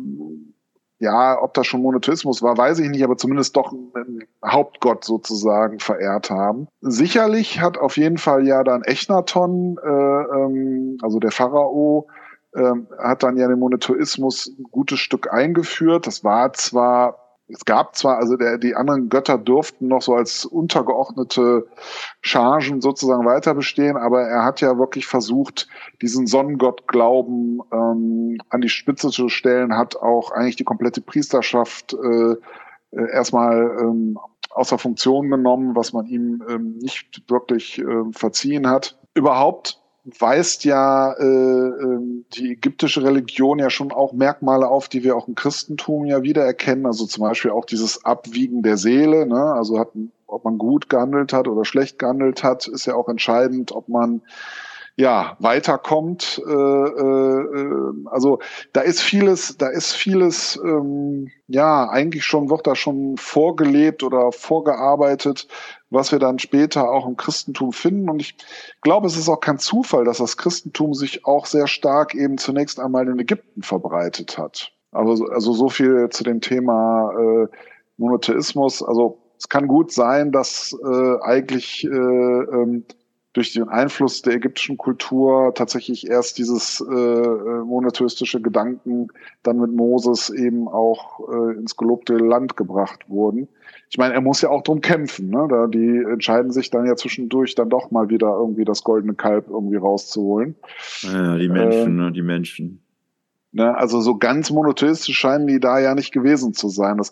[1.01, 5.81] ja, ob das schon Monotheismus war, weiß ich nicht, aber zumindest doch einen Hauptgott sozusagen
[5.81, 6.69] verehrt haben.
[6.83, 12.07] Sicherlich hat auf jeden Fall ja dann Echnaton, äh, ähm, also der Pharao,
[12.53, 16.07] äh, hat dann ja den Monotheismus ein gutes Stück eingeführt.
[16.07, 20.45] Das war zwar es gab zwar, also der, die anderen Götter durften noch so als
[20.45, 21.67] untergeordnete
[22.21, 25.69] Chargen sozusagen weiter bestehen, aber er hat ja wirklich versucht,
[26.03, 32.33] diesen Sonnengott-Glauben ähm, an die Spitze zu stellen, hat auch eigentlich die komplette Priesterschaft äh,
[32.93, 34.19] äh erstmal ähm,
[34.51, 38.99] außer Funktion genommen, was man ihm ähm, nicht wirklich äh, verziehen hat.
[39.15, 45.17] Überhaupt weist ja äh, ähm, die ägyptische Religion ja schon auch Merkmale auf, die wir
[45.17, 46.87] auch im Christentum ja wiedererkennen.
[46.87, 49.27] Also zum Beispiel auch dieses Abwiegen der Seele.
[49.27, 49.43] Ne?
[49.43, 49.91] Also hat,
[50.27, 54.23] ob man gut gehandelt hat oder schlecht gehandelt hat, ist ja auch entscheidend, ob man
[54.97, 56.41] ja weiterkommt.
[56.47, 58.39] Äh, äh, also
[58.73, 64.33] da ist vieles, da ist vieles, ähm, ja eigentlich schon wird da schon vorgelebt oder
[64.33, 65.49] vorgearbeitet,
[65.91, 68.09] was wir dann später auch im Christentum finden.
[68.09, 68.37] Und ich
[68.81, 72.81] glaube, es ist auch kein Zufall, dass das Christentum sich auch sehr stark eben zunächst
[72.81, 74.73] einmal in Ägypten verbreitet hat.
[74.93, 77.47] Also, also so viel zu dem Thema äh,
[77.97, 78.83] Monotheismus.
[78.83, 82.85] Also es kann gut sein, dass äh, eigentlich äh, ähm,
[83.33, 89.09] durch den Einfluss der ägyptischen Kultur tatsächlich erst dieses äh, äh, monotheistische Gedanken
[89.43, 93.49] dann mit Moses eben auch äh, ins gelobte Land gebracht wurden.
[93.91, 95.49] Ich meine, er muss ja auch drum kämpfen, ne?
[95.51, 99.49] Da die entscheiden sich dann ja zwischendurch dann doch mal wieder irgendwie das goldene Kalb
[99.49, 100.55] irgendwie rauszuholen.
[101.03, 102.83] Ja, die Menschen, äh, ne, die Menschen.
[103.51, 106.99] Ne, also so ganz monotheistisch scheinen die da ja nicht gewesen zu sein.
[106.99, 107.11] Das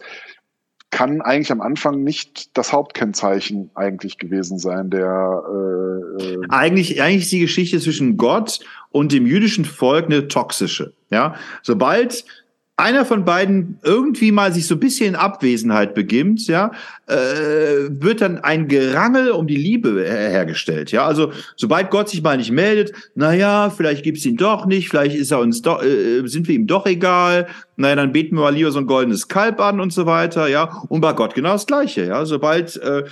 [0.91, 7.25] kann eigentlich am Anfang nicht das Hauptkennzeichen eigentlich gewesen sein, der äh, äh eigentlich eigentlich
[7.25, 8.61] ist die Geschichte zwischen Gott
[8.91, 10.95] und dem jüdischen Volk eine toxische.
[11.11, 12.25] Ja, sobald
[12.79, 16.71] einer von beiden irgendwie mal sich so ein bisschen in Abwesenheit beginnt, ja,
[17.07, 20.93] äh, wird dann ein Gerangel um die Liebe hergestellt.
[20.93, 24.89] Ja, also sobald Gott sich mal nicht meldet, na ja, vielleicht gibt's ihn doch nicht,
[24.89, 27.49] vielleicht ist er uns doch, äh, sind wir ihm doch egal.
[27.77, 30.49] Naja, dann beten wir mal lieber so ein goldenes Kalb an und so weiter.
[30.49, 32.05] Ja, und bei Gott genau das Gleiche.
[32.05, 33.03] Ja, sobald äh,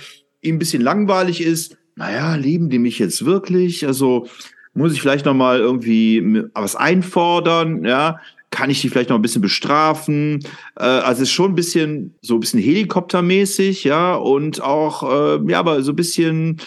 [0.41, 3.85] ihm ein bisschen langweilig ist, naja, lieben die mich jetzt wirklich?
[3.85, 4.27] Also
[4.73, 8.19] muss ich vielleicht noch mal irgendwie was einfordern, ja,
[8.57, 10.43] kann ich die vielleicht noch ein bisschen bestrafen?
[10.75, 15.39] Äh, also es ist schon ein bisschen so ein bisschen helikoptermäßig, ja, und auch äh,
[15.51, 16.59] ja, aber so ein bisschen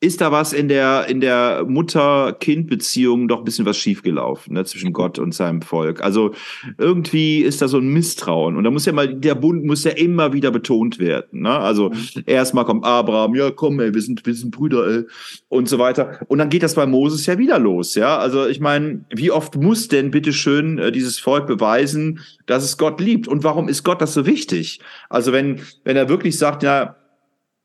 [0.00, 4.92] ist da was in der, in der Mutter-Kind-Beziehung doch ein bisschen was schiefgelaufen, ne, zwischen
[4.92, 6.00] Gott und seinem Volk.
[6.02, 6.34] Also
[6.78, 8.56] irgendwie ist da so ein Misstrauen.
[8.56, 11.42] Und da muss ja mal, der Bund muss ja immer wieder betont werden.
[11.42, 11.50] Ne?
[11.50, 12.22] Also mhm.
[12.26, 15.04] erstmal kommt Abraham, ja komm, ey, wir sind, wir sind Brüder, ey,
[15.48, 16.20] und so weiter.
[16.28, 18.18] Und dann geht das bei Moses ja wieder los, ja.
[18.18, 23.00] Also ich meine, wie oft muss denn bitteschön äh, dieses Volk beweisen, dass es Gott
[23.00, 23.26] liebt?
[23.26, 24.78] Und warum ist Gott das so wichtig?
[25.08, 26.94] Also wenn, wenn er wirklich sagt, ja,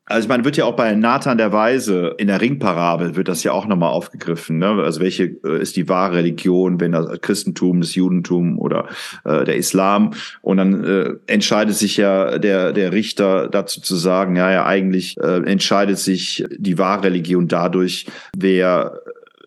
[0.06, 3.52] also man wird ja auch bei Nathan der Weise in der Ringparabel wird das ja
[3.52, 4.58] auch nochmal aufgegriffen.
[4.58, 4.82] Ne?
[4.82, 8.88] Also welche äh, ist die wahre Religion, wenn das Christentum, das Judentum oder
[9.24, 10.12] äh, der Islam?
[10.42, 15.16] Und dann äh, entscheidet sich ja der der Richter dazu zu sagen, ja ja eigentlich
[15.18, 19.00] äh, entscheidet sich die wahre Religion dadurch, wer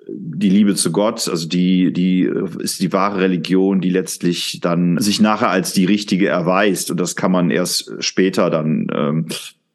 [0.09, 5.19] die Liebe zu Gott, also die, die ist die wahre Religion, die letztlich dann sich
[5.19, 6.91] nachher als die richtige erweist.
[6.91, 9.25] Und das kann man erst später dann ähm,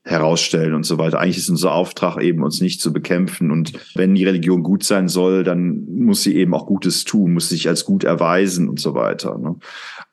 [0.04, 1.20] herausstellen und so weiter.
[1.20, 3.52] Eigentlich ist unser Auftrag eben, uns nicht zu bekämpfen.
[3.52, 7.48] Und wenn die Religion gut sein soll, dann muss sie eben auch Gutes tun, muss
[7.48, 9.38] sich als gut erweisen und so weiter.
[9.38, 9.56] Ne?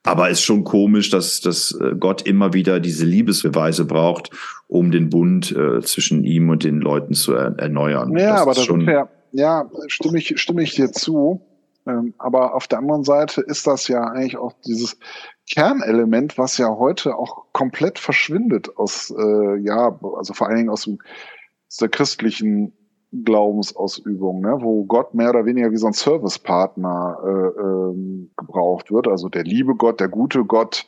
[0.04, 4.30] Aber ist schon komisch, dass, dass äh, Gott immer wieder diese Liebesbeweise braucht,
[4.68, 8.16] um den Bund äh, zwischen ihm und den Leuten zu er erneuern.
[8.16, 11.42] Ja, das aber das ist ja, ja, stimme ich, stimme ich dir zu.
[11.88, 14.98] Ähm, aber auf der anderen Seite ist das ja eigentlich auch dieses
[15.52, 20.84] Kernelement, was ja heute auch komplett verschwindet aus, äh, ja, also vor allen Dingen aus,
[20.84, 21.00] dem,
[21.68, 22.74] aus der christlichen
[23.12, 29.08] Glaubensausübung, ne, wo Gott mehr oder weniger wie so ein Servicepartner äh, ähm, gebraucht wird,
[29.08, 30.88] also der liebe Gott, der gute Gott,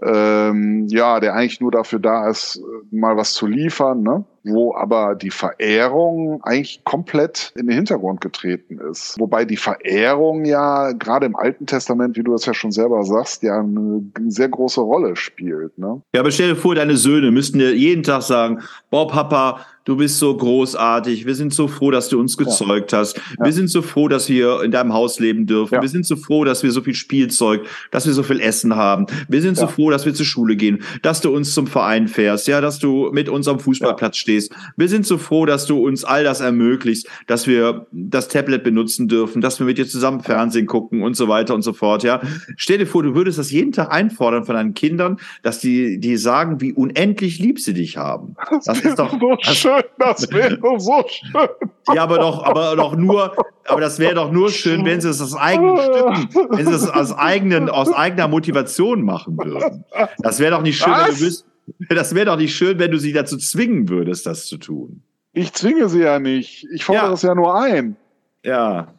[0.00, 4.24] ähm, ja, der eigentlich nur dafür da ist, mal was zu liefern, ne?
[4.44, 9.18] Wo aber die Verehrung eigentlich komplett in den Hintergrund getreten ist.
[9.18, 13.42] Wobei die Verehrung ja gerade im Alten Testament, wie du das ja schon selber sagst,
[13.42, 15.76] ja eine sehr große Rolle spielt.
[15.78, 16.02] Ne?
[16.14, 19.96] Ja, aber stell dir vor, deine Söhne müssten dir jeden Tag sagen, Boah, Papa, du
[19.96, 21.26] bist so großartig.
[21.26, 22.98] Wir sind so froh, dass du uns gezeugt ja.
[22.98, 23.16] hast.
[23.38, 23.52] Wir ja.
[23.52, 25.74] sind so froh, dass wir in deinem Haus leben dürfen.
[25.74, 25.82] Ja.
[25.82, 29.06] Wir sind so froh, dass wir so viel Spielzeug, dass wir so viel Essen haben.
[29.28, 32.48] Wir sind so froh, dass wir zur Schule gehen, dass du uns zum Verein fährst,
[32.48, 34.52] ja, dass du mit uns am Fußballplatz stehst.
[34.76, 39.08] Wir sind so froh, dass du uns all das ermöglicht, dass wir das Tablet benutzen
[39.08, 42.20] dürfen, dass wir mit dir zusammen Fernsehen gucken und so weiter und so fort, ja.
[42.56, 46.16] Stell dir vor, du würdest das jeden Tag einfordern von deinen Kindern, dass die, die
[46.16, 48.36] sagen, wie unendlich lieb sie dich haben.
[48.50, 51.48] Das, das ist doch so schön schön, das wäre so schön.
[51.94, 53.34] Ja, aber doch, aber doch nur,
[53.66, 56.88] aber das wäre doch nur schön, wenn sie es aus eigenen Stücken, wenn sie es
[56.88, 59.84] aus eigenen, aus eigener Motivation machen würden.
[60.18, 61.46] Das wäre doch nicht schön, wenn du bist,
[61.88, 65.02] das wäre doch nicht schön, wenn du sie dazu zwingen würdest, das zu tun.
[65.32, 66.66] Ich zwinge sie ja nicht.
[66.72, 67.96] Ich fordere es ja nur ein.
[68.44, 68.93] Ja.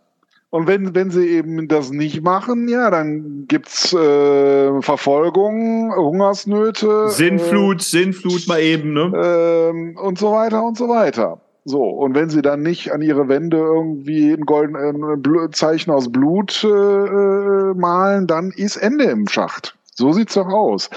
[0.56, 7.10] Und wenn, wenn sie eben das nicht machen, ja, dann gibt's äh, Verfolgung, Hungersnöte.
[7.10, 9.12] Sinnflut, äh, Sinnflut mal eben, ne?
[9.13, 11.41] Äh, und so weiter und so weiter.
[11.65, 16.63] So, und wenn sie dann nicht an ihre Wände irgendwie ein goldenes Zeichen aus Blut
[16.63, 19.76] äh, äh, malen, dann ist Ende im Schacht.
[19.94, 20.89] So sieht's doch aus.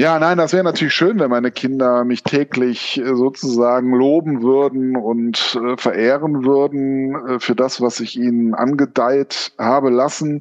[0.00, 4.96] Ja, nein, das wäre natürlich schön, wenn meine Kinder mich täglich äh, sozusagen loben würden
[4.96, 10.40] und äh, verehren würden äh, für das, was ich ihnen angedeiht habe lassen,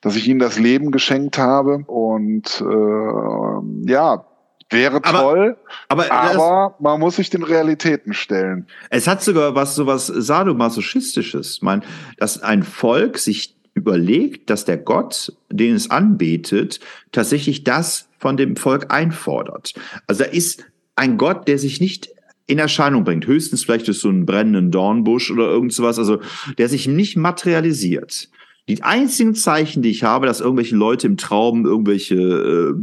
[0.00, 1.84] dass ich ihnen das Leben geschenkt habe.
[1.86, 4.24] Und äh, ja,
[4.72, 5.56] Wäre toll,
[5.88, 8.66] aber, aber das, man muss sich den Realitäten stellen.
[8.88, 11.82] Es hat sogar was so was sadomasochistisches, mein,
[12.18, 16.80] dass ein Volk sich überlegt, dass der Gott, den es anbetet,
[17.12, 19.74] tatsächlich das von dem Volk einfordert.
[20.06, 20.64] Also da ist
[20.96, 22.10] ein Gott, der sich nicht
[22.46, 23.26] in Erscheinung bringt.
[23.26, 26.20] Höchstens vielleicht durch so einen brennenden Dornbusch oder irgend sowas, also
[26.58, 28.28] der sich nicht materialisiert.
[28.68, 32.74] Die einzigen Zeichen, die ich habe, dass irgendwelche Leute im Traum irgendwelche äh,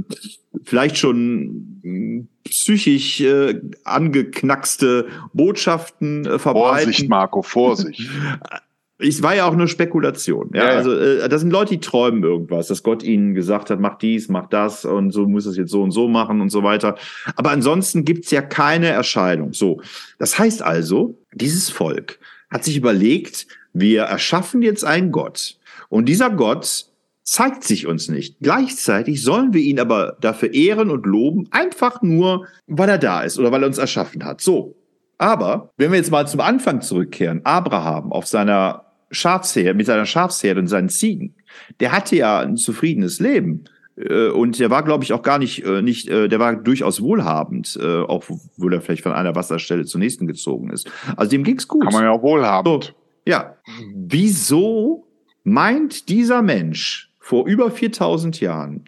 [0.64, 6.86] vielleicht schon äh, psychisch äh, angeknackste Botschaften äh, verbreiten.
[6.86, 8.02] Vorsicht, Marco, Vorsicht.
[9.00, 10.50] Es war ja auch nur Spekulation.
[10.54, 10.78] Ja, ja, ja.
[10.78, 14.28] also äh, das sind Leute, die träumen irgendwas, dass Gott ihnen gesagt hat, mach dies,
[14.28, 16.96] mach das und so muss es jetzt so und so machen und so weiter.
[17.36, 19.54] Aber ansonsten gibt's ja keine Erscheinung.
[19.54, 19.82] So,
[20.18, 25.58] das heißt also, dieses Volk hat sich überlegt, wir erschaffen jetzt einen Gott
[25.90, 26.88] und dieser Gott
[27.28, 28.38] zeigt sich uns nicht.
[28.40, 33.38] Gleichzeitig sollen wir ihn aber dafür ehren und loben, einfach nur, weil er da ist
[33.38, 34.42] oder weil er uns erschaffen hat.
[34.42, 34.76] So.
[35.18, 40.60] Aber wenn wir jetzt mal zum Anfang zurückkehren, Abraham auf seiner Schafsherde, mit seiner Schafsherde
[40.60, 41.36] und seinen Ziegen,
[41.80, 43.66] der hatte ja ein zufriedenes Leben.
[43.98, 47.02] Äh, und der war, glaube ich, auch gar nicht, äh, nicht, äh, der war durchaus
[47.02, 48.24] wohlhabend, auch
[48.58, 50.90] wo er vielleicht von einer Wasserstelle zur nächsten gezogen ist.
[51.16, 51.84] Also dem ging's gut.
[51.84, 52.84] Kann man ja auch wohlhabend.
[52.86, 52.92] So,
[53.26, 53.58] ja.
[53.94, 55.08] Wieso
[55.44, 58.86] meint dieser Mensch vor über 4000 Jahren,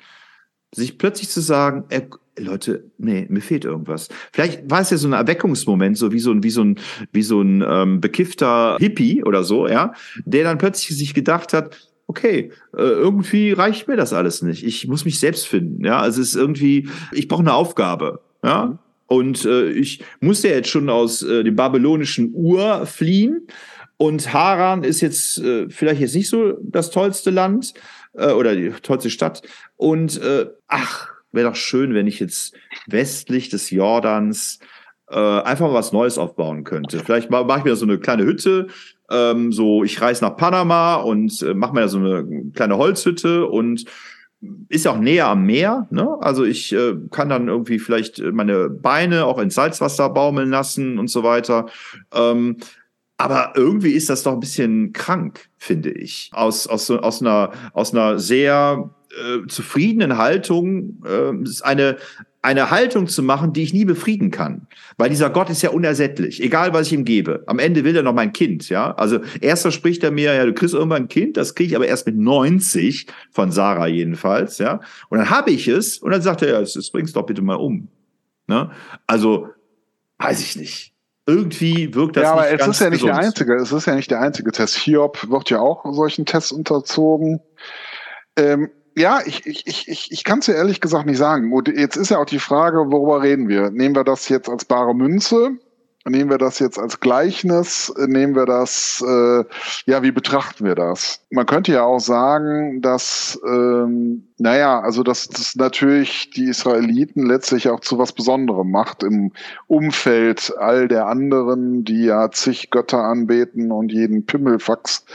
[0.74, 2.02] sich plötzlich zu sagen, äh,
[2.44, 4.10] Leute, nee, mir fehlt irgendwas.
[4.32, 6.80] Vielleicht war es ja so ein Erweckungsmoment, so wie so ein, wie so ein,
[7.12, 9.94] wie so ein ähm, bekiffter Hippie oder so, ja,
[10.26, 14.66] der dann plötzlich sich gedacht hat, okay, äh, irgendwie reicht mir das alles nicht.
[14.66, 16.00] Ich muss mich selbst finden, ja.
[16.00, 18.80] Also es ist irgendwie, ich brauche eine Aufgabe, ja.
[19.06, 23.48] Und äh, ich musste ja jetzt schon aus äh, dem babylonischen Ur fliehen.
[23.98, 27.74] Und Haran ist jetzt äh, vielleicht jetzt nicht so das tollste Land
[28.14, 29.42] äh, oder die tollste Stadt.
[29.78, 32.54] Und äh, ach, wäre doch schön, wenn ich jetzt
[32.88, 34.60] westlich des Jordans
[35.10, 37.00] äh, einfach mal was Neues aufbauen könnte.
[37.00, 38.68] Vielleicht mache ich mir so eine kleine Hütte,
[39.10, 43.86] ähm, so ich reise nach Panama und äh, mache mir so eine kleine Holzhütte und
[44.70, 46.18] ist ja auch näher am Meer, ne?
[46.22, 51.10] Also ich äh, kann dann irgendwie vielleicht meine Beine auch ins Salzwasser baumeln lassen und
[51.10, 51.66] so weiter.
[52.14, 52.58] Ähm,
[53.20, 56.30] aber irgendwie ist das doch ein bisschen krank, finde ich.
[56.32, 61.98] Aus, aus, aus, einer, aus einer sehr äh, zufriedenen Haltung äh, eine,
[62.42, 64.68] eine Haltung zu machen, die ich nie befrieden kann.
[64.98, 67.44] Weil dieser Gott ist ja unersättlich, egal was ich ihm gebe.
[67.48, 68.96] Am Ende will er noch mein Kind, ja.
[68.96, 71.88] Also erst verspricht er mir, ja, du kriegst irgendwann ein Kind, das kriege ich aber
[71.88, 74.80] erst mit 90, von Sarah jedenfalls, ja.
[75.10, 77.56] Und dann habe ich es und dann sagt er, ja, das bring's doch bitte mal
[77.56, 77.90] um.
[78.48, 78.72] Ne?
[79.08, 79.50] Also,
[80.20, 80.94] weiß ich nicht
[81.30, 82.24] irgendwie wirkt das.
[82.24, 83.18] Ja, aber es ist ja nicht gesund.
[83.18, 84.76] der einzige, es ist ja nicht der einzige Test.
[84.76, 87.40] Hiob wird ja auch solchen Tests unterzogen.
[88.36, 91.54] Ähm, ja, ich, ich, ich, ich kann es ja ehrlich gesagt nicht sagen.
[91.54, 93.70] Und jetzt ist ja auch die Frage, worüber reden wir?
[93.70, 95.52] Nehmen wir das jetzt als bare Münze?
[96.08, 97.94] Nehmen wir das jetzt als Gleichnis?
[97.98, 99.44] Nehmen wir das, äh,
[99.86, 101.26] ja, wie betrachten wir das?
[101.30, 107.68] Man könnte ja auch sagen, dass, ähm, naja, also dass das natürlich die Israeliten letztlich
[107.70, 109.34] auch zu was Besonderem macht im
[109.68, 115.06] Umfeld all der anderen, die ja zig Götter anbeten und jeden Pimmelfax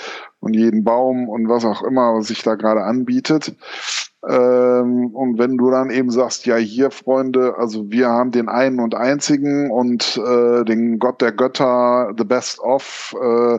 [0.45, 3.55] und jeden Baum und was auch immer sich da gerade anbietet.
[4.29, 8.81] Ähm, und wenn du dann eben sagst, ja hier Freunde, also wir haben den einen
[8.81, 13.59] und einzigen und äh, den Gott der Götter, the best of, äh,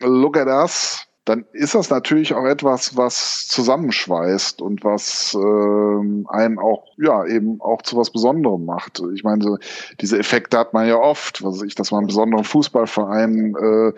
[0.00, 6.58] look at us, dann ist das natürlich auch etwas, was zusammenschweißt und was äh, einen
[6.58, 9.02] auch, ja, eben auch zu was Besonderem macht.
[9.14, 9.58] Ich meine, so,
[10.00, 13.92] diese Effekte hat man ja oft, was ich, dass man einen besonderen Fußballverein äh,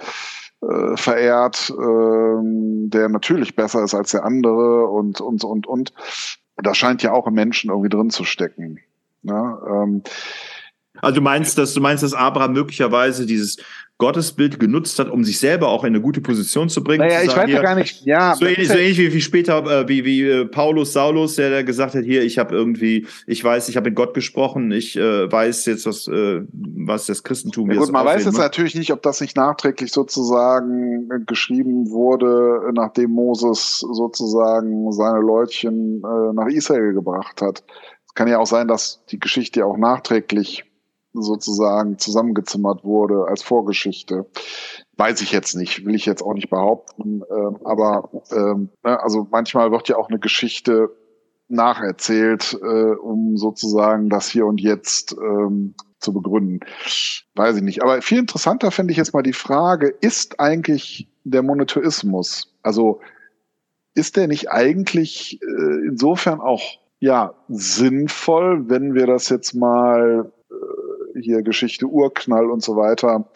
[0.63, 2.41] äh, verehrt, äh,
[2.89, 5.93] der natürlich besser ist als der andere und, und, und, und.
[6.57, 8.81] Das scheint ja auch im Menschen irgendwie drin zu stecken.
[9.23, 10.03] Ja, ähm,
[11.01, 13.59] also du meinst, dass du meinst, dass Abraham möglicherweise dieses
[14.01, 17.07] Gottesbild genutzt hat, um sich selber auch in eine gute Position zu bringen.
[17.07, 18.05] Naja, zu ich sagen, weiß ja gar nicht.
[18.05, 21.51] Ja, so ähnlich, so ähnlich wie, wie später äh, wie wie äh, Paulus Saulus, der,
[21.51, 24.97] der gesagt hat, hier, ich habe irgendwie, ich weiß, ich habe mit Gott gesprochen, ich
[24.97, 28.93] äh, weiß jetzt was, äh, was das Christentum ja, gut, man weiß jetzt natürlich nicht,
[28.93, 36.47] ob das nicht nachträglich sozusagen äh, geschrieben wurde, nachdem Moses sozusagen seine Leutchen äh, nach
[36.47, 37.63] Israel gebracht hat.
[38.07, 40.65] Es kann ja auch sein, dass die Geschichte auch nachträglich
[41.13, 44.27] sozusagen zusammengezimmert wurde als Vorgeschichte.
[44.97, 47.23] Weiß ich jetzt nicht, will ich jetzt auch nicht behaupten.
[47.31, 50.91] Ähm, aber ne, also manchmal wird ja auch eine Geschichte
[51.49, 56.61] nacherzählt, äh, um sozusagen das hier und jetzt ähm, zu begründen.
[57.35, 57.83] Weiß ich nicht.
[57.83, 63.01] Aber viel interessanter finde ich jetzt mal die Frage, ist eigentlich der Monotheismus, also
[63.95, 66.63] ist der nicht eigentlich äh, insofern auch
[67.01, 70.33] ja sinnvoll, wenn wir das jetzt mal
[71.23, 73.31] hier Geschichte Urknall und so weiter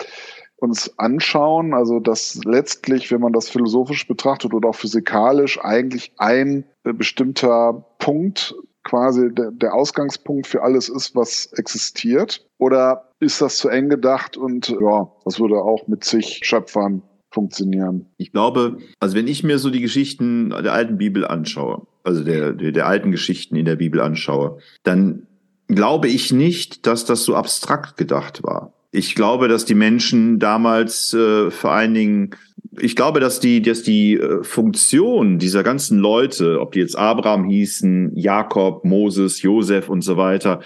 [0.57, 1.75] uns anschauen.
[1.75, 8.55] Also dass letztlich, wenn man das philosophisch betrachtet oder auch physikalisch, eigentlich ein bestimmter Punkt
[8.85, 12.47] quasi der, Ausgangspunkt für alles ist, was existiert?
[12.59, 18.07] Oder ist das zu eng gedacht und ja, das würde auch mit zig Schöpfern funktionieren?
[18.19, 22.53] Ich glaube, also wenn ich mir so die Geschichten der alten Bibel anschaue, also der,
[22.53, 25.27] der, der alten Geschichten in der Bibel anschaue, dann
[25.69, 28.73] glaube ich nicht, dass das so abstrakt gedacht war.
[28.91, 32.31] Ich glaube, dass die Menschen damals äh, vor allen Dingen,
[32.79, 37.45] ich glaube, dass die, dass die äh, Funktion dieser ganzen Leute, ob die jetzt Abraham
[37.45, 40.61] hießen, Jakob, Moses, Josef und so weiter,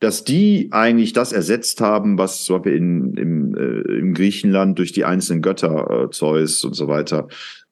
[0.00, 4.92] dass die eigentlich das ersetzt haben, was zum Beispiel in, im, äh, im Griechenland durch
[4.92, 7.28] die einzelnen Götter, äh, Zeus und so weiter,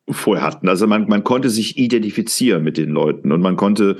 [0.08, 0.68] vorher hatten.
[0.68, 3.96] Also man, man konnte sich identifizieren mit den Leuten und man konnte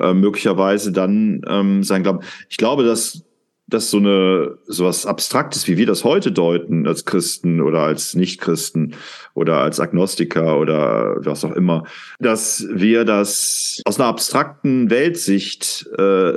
[0.00, 2.20] äh, möglicherweise dann ähm, sein Glauben.
[2.48, 3.22] Ich glaube, dass
[3.68, 8.94] dass so eine sowas Abstraktes, wie wir das heute deuten als Christen oder als Nichtchristen
[9.34, 11.84] oder als Agnostiker oder was auch immer,
[12.20, 16.34] dass wir das aus einer abstrakten Weltsicht äh,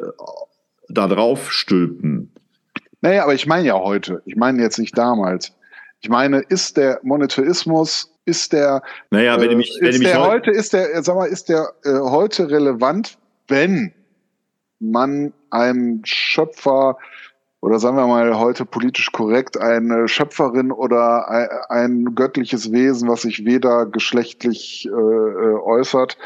[0.90, 2.34] da drauf stülpen.
[3.02, 4.22] Naja, aber ich meine ja heute.
[4.26, 5.54] Ich meine jetzt nicht damals.
[6.02, 8.82] Ich meine, ist der Monotheismus, ist der,
[9.12, 11.92] naja, wenn äh, mich, wenn ist der heute, ist der, sag mal, ist der äh,
[11.92, 13.18] heute relevant,
[13.50, 13.94] wenn
[14.80, 16.98] man einen Schöpfer
[17.62, 23.44] oder sagen wir mal heute politisch korrekt eine Schöpferin oder ein, göttliches Wesen, was sich
[23.44, 26.18] weder geschlechtlich äh, äh äußert,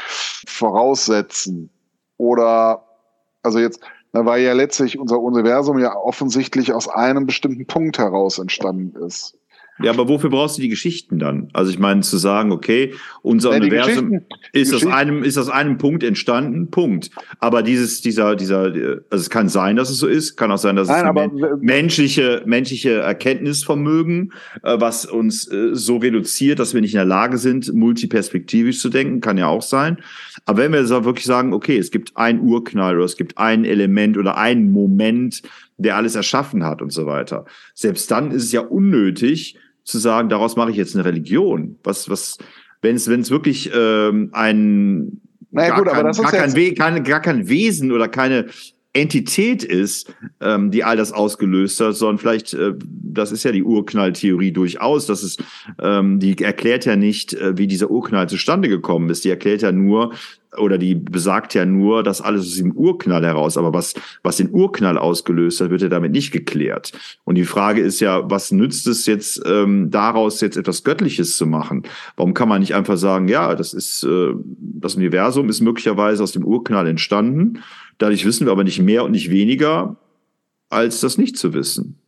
[0.46, 1.70] voraussetzen.
[2.18, 2.84] Oder
[3.42, 3.80] also jetzt
[4.22, 9.36] weil ja letztlich unser Universum ja offensichtlich aus einem bestimmten Punkt heraus entstanden ist.
[9.82, 11.48] Ja, aber wofür brauchst du die Geschichten dann?
[11.52, 14.20] Also ich meine, zu sagen, okay, unser ja, Universum
[14.52, 17.10] ist aus einem, ist aus einem Punkt entstanden, Punkt.
[17.40, 20.76] Aber dieses, dieser, dieser, also es kann sein, dass es so ist, kann auch sein,
[20.76, 26.94] dass Nein, es menschliche, menschliche Erkenntnisvermögen, äh, was uns äh, so reduziert, dass wir nicht
[26.94, 29.98] in der Lage sind, multiperspektivisch zu denken, kann ja auch sein.
[30.46, 33.64] Aber wenn wir so wirklich sagen, okay, es gibt ein Urknall oder es gibt ein
[33.64, 35.42] Element oder ein Moment,
[35.76, 37.44] der alles erschaffen hat und so weiter.
[37.74, 41.78] Selbst dann ist es ja unnötig, zu sagen, daraus mache ich jetzt eine Religion.
[41.84, 42.38] Was, was,
[42.82, 45.20] wenn es, wenn es wirklich ähm, ein
[45.50, 48.46] naja, gar, gut, kein, gar, kein We kein, gar kein Wesen oder keine
[48.94, 53.64] Entität ist, ähm, die all das ausgelöst hat, sondern vielleicht, äh, das ist ja die
[53.64, 55.36] Urknalltheorie durchaus, dass es,
[55.82, 59.24] ähm, die erklärt ja nicht, äh, wie dieser Urknall zustande gekommen ist.
[59.24, 60.12] Die erklärt ja nur,
[60.56, 64.50] oder die besagt ja nur, dass alles aus dem Urknall heraus, aber was, was den
[64.52, 66.92] Urknall ausgelöst hat, wird ja damit nicht geklärt.
[67.24, 71.46] Und die Frage ist ja, was nützt es jetzt, ähm, daraus jetzt etwas Göttliches zu
[71.46, 71.82] machen?
[72.16, 76.32] Warum kann man nicht einfach sagen, ja, das ist, äh, das Universum ist möglicherweise aus
[76.32, 77.60] dem Urknall entstanden.
[77.98, 79.96] Dadurch wissen wir aber nicht mehr und nicht weniger,
[80.68, 81.98] als das nicht zu wissen.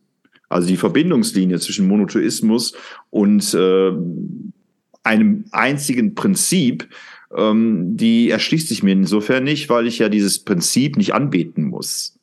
[0.49, 2.73] Also die Verbindungslinie zwischen Monotheismus
[3.09, 3.91] und äh,
[5.03, 6.87] einem einzigen Prinzip,
[7.35, 12.17] ähm, die erschließt sich mir insofern nicht, weil ich ja dieses Prinzip nicht anbeten muss.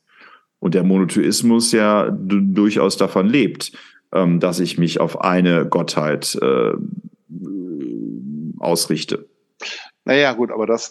[0.58, 3.72] Und der Monotheismus ja durchaus davon lebt,
[4.12, 6.72] ähm, dass ich mich auf eine Gottheit äh,
[8.58, 9.26] ausrichte.
[10.04, 10.90] Naja, gut, aber das,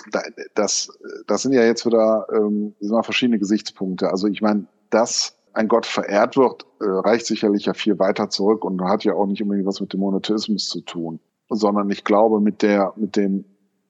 [0.55, 0.89] das,
[1.27, 4.09] das sind ja jetzt wieder ähm, mal verschiedene Gesichtspunkte.
[4.09, 8.65] Also ich meine, dass ein Gott verehrt wird, äh, reicht sicherlich ja viel weiter zurück
[8.65, 12.41] und hat ja auch nicht unbedingt was mit dem Monotheismus zu tun, sondern ich glaube
[12.41, 13.45] mit der, mit dem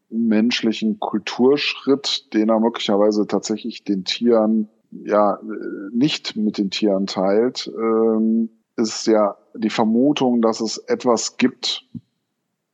[0.09, 5.39] menschlichen Kulturschritt, den er möglicherweise tatsächlich den Tieren ja
[5.91, 11.87] nicht mit den Tieren teilt, ähm, ist ja die Vermutung, dass es etwas gibt,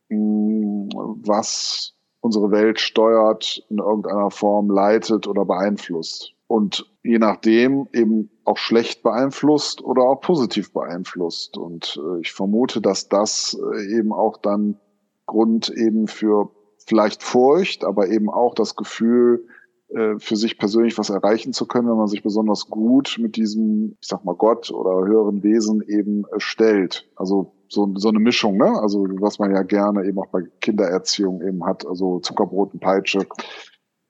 [0.08, 6.34] was unsere Welt steuert, in irgendeiner Form leitet oder beeinflusst.
[6.46, 11.56] Und je nachdem eben auch schlecht beeinflusst oder auch positiv beeinflusst.
[11.56, 14.78] Und äh, ich vermute, dass das äh, eben auch dann
[15.26, 16.50] Grund eben für
[16.86, 19.46] vielleicht Furcht, aber eben auch das Gefühl,
[19.90, 23.96] äh, für sich persönlich was erreichen zu können, wenn man sich besonders gut mit diesem,
[24.00, 27.08] ich sag mal, Gott oder höheren Wesen eben stellt.
[27.14, 28.78] Also so, so eine Mischung, ne?
[28.82, 33.26] Also was man ja gerne eben auch bei Kindererziehung eben hat, also Zuckerbrot und Peitsche.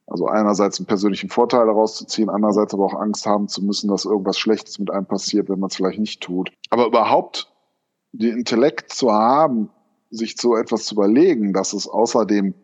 [0.07, 3.89] Also einerseits einen persönlichen Vorteil daraus zu ziehen, andererseits aber auch Angst haben zu müssen,
[3.89, 6.51] dass irgendwas Schlechtes mit einem passiert, wenn man es vielleicht nicht tut.
[6.71, 7.53] Aber überhaupt
[8.13, 9.71] den Intellekt zu haben,
[10.11, 12.55] sich so etwas zu überlegen, dass es außerdem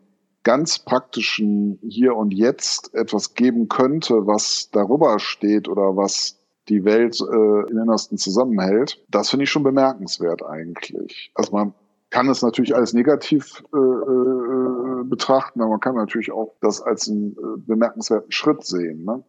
[0.43, 6.36] ganz praktischen Hier und Jetzt etwas geben könnte, was darüber steht oder was
[6.69, 11.31] die Welt äh, im Innersten zusammenhält, das finde ich schon bemerkenswert eigentlich.
[11.35, 11.73] Also man
[12.09, 17.09] kann es natürlich alles negativ äh, äh, betrachten, aber man kann natürlich auch das als
[17.09, 19.03] einen äh, bemerkenswerten Schritt sehen.
[19.03, 19.23] Ne?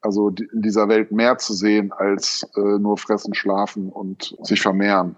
[0.00, 4.60] Also die, in dieser Welt mehr zu sehen als äh, nur fressen, schlafen und sich
[4.60, 5.16] vermehren.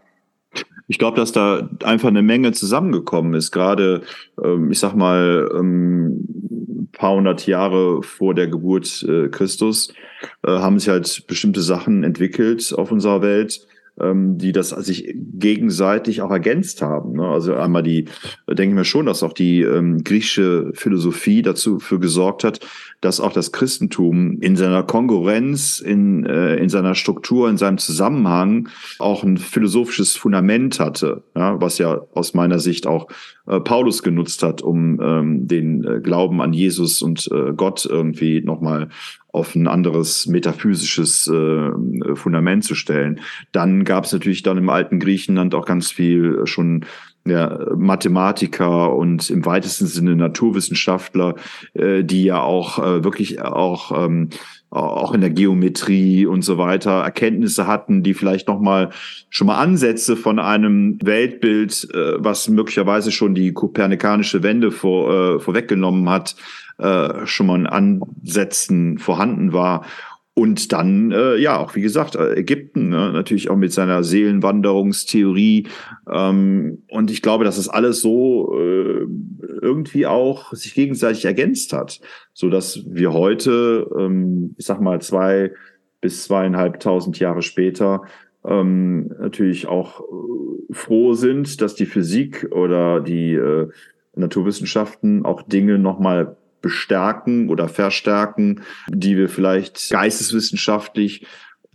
[0.86, 3.50] Ich glaube, dass da einfach eine Menge zusammengekommen ist.
[3.50, 4.02] Gerade,
[4.42, 6.26] ähm, ich sag mal, ähm,
[7.04, 9.92] paar hundert Jahre vor der Geburt äh, Christus,
[10.42, 13.60] äh, haben sich halt bestimmte Sachen entwickelt auf unserer Welt,
[14.00, 17.12] ähm, die das sich gegenseitig auch ergänzt haben.
[17.12, 17.28] Ne?
[17.28, 18.06] Also einmal die,
[18.48, 22.60] denke ich mir schon, dass auch die ähm, griechische Philosophie dazu für gesorgt hat,
[23.02, 28.70] dass auch das Christentum in seiner Kongruenz, in, äh, in seiner Struktur, in seinem Zusammenhang
[28.98, 31.60] auch ein philosophisches Fundament hatte, ja?
[31.60, 33.08] was ja aus meiner Sicht auch
[33.46, 38.40] äh, Paulus genutzt hat, um ähm, den äh, Glauben an Jesus und äh, Gott irgendwie
[38.40, 38.88] nochmal
[39.32, 43.20] auf ein anderes metaphysisches äh, Fundament zu stellen.
[43.52, 46.84] Dann gab es natürlich dann im alten Griechenland auch ganz viel schon
[47.26, 51.34] ja, Mathematiker und im weitesten Sinne Naturwissenschaftler,
[51.72, 54.28] äh, die ja auch äh, wirklich auch ähm,
[54.74, 58.90] auch in der Geometrie und so weiter Erkenntnisse hatten, die vielleicht noch mal
[59.30, 65.40] schon mal Ansätze von einem Weltbild, äh, was möglicherweise schon die kopernikanische Wende vor, äh,
[65.40, 66.34] vorweggenommen hat,
[66.78, 69.84] äh, schon mal in Ansätzen vorhanden war.
[70.36, 75.68] Und dann, äh, ja, auch wie gesagt, äh, Ägypten, ne, natürlich auch mit seiner Seelenwanderungstheorie.
[76.12, 79.06] Ähm, und ich glaube, dass das alles so äh,
[79.62, 82.00] irgendwie auch sich gegenseitig ergänzt hat,
[82.34, 85.52] so dass wir heute, ähm, ich sag mal, zwei
[86.00, 88.02] bis zweieinhalbtausend Jahre später
[88.44, 93.68] ähm, natürlich auch äh, froh sind, dass die Physik oder die äh,
[94.16, 101.26] Naturwissenschaften auch Dinge nochmal bestärken oder verstärken, die wir vielleicht geisteswissenschaftlich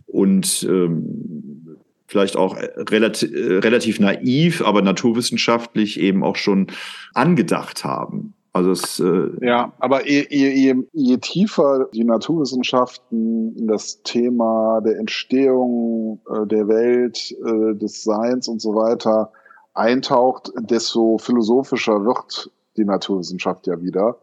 [0.06, 6.66] und ähm, vielleicht auch relativ, relativ naiv, aber naturwissenschaftlich eben auch schon
[7.14, 8.34] angedacht haben.
[8.52, 14.80] Also es, äh ja, aber je, je, je, je tiefer die Naturwissenschaften in das Thema
[14.80, 19.30] der Entstehung äh, der Welt, äh, des Seins und so weiter
[19.74, 24.18] eintaucht, desto philosophischer wird die Naturwissenschaft ja wieder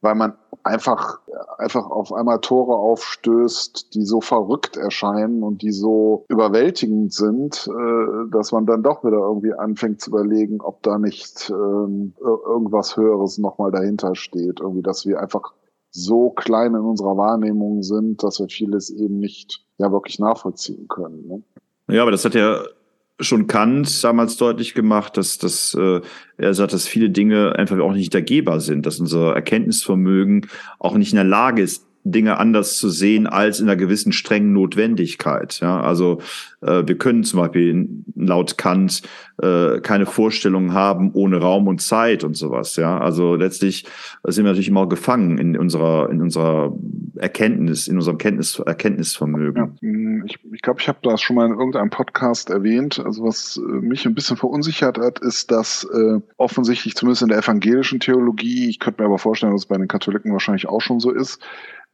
[0.00, 1.20] weil man einfach,
[1.58, 8.30] einfach auf einmal Tore aufstößt, die so verrückt erscheinen und die so überwältigend sind, äh,
[8.30, 13.38] dass man dann doch wieder irgendwie anfängt zu überlegen, ob da nicht ähm, irgendwas Höheres
[13.38, 14.60] nochmal dahinter steht.
[14.60, 15.54] Irgendwie, dass wir einfach
[15.90, 21.26] so klein in unserer Wahrnehmung sind, dass wir vieles eben nicht ja wirklich nachvollziehen können.
[21.26, 21.42] Ne?
[21.88, 22.60] Ja, aber das hat ja
[23.20, 26.00] schon Kant damals deutlich gemacht, dass, dass äh,
[26.36, 30.48] er sagt, dass viele Dinge einfach auch nicht ergehbar sind, dass unser Erkenntnisvermögen
[30.78, 34.52] auch nicht in der Lage ist, Dinge anders zu sehen als in einer gewissen strengen
[34.52, 35.58] Notwendigkeit.
[35.60, 36.20] Ja, also
[36.60, 39.02] äh, wir können zum Beispiel laut Kant
[39.42, 42.76] äh, keine Vorstellung haben ohne Raum und Zeit und sowas.
[42.76, 43.86] Ja, also letztlich
[44.22, 46.72] sind wir natürlich immer gefangen in unserer in unserer
[47.18, 49.76] Erkenntnis, in unserem Kenntnis, Erkenntnisvermögen.
[49.80, 53.02] Ja, hm, ich glaube, ich, glaub, ich habe das schon mal in irgendeinem Podcast erwähnt.
[53.04, 57.38] Also was äh, mich ein bisschen verunsichert hat, ist, dass äh, offensichtlich zumindest in der
[57.38, 61.00] evangelischen Theologie, ich könnte mir aber vorstellen, dass es bei den Katholiken wahrscheinlich auch schon
[61.00, 61.40] so ist,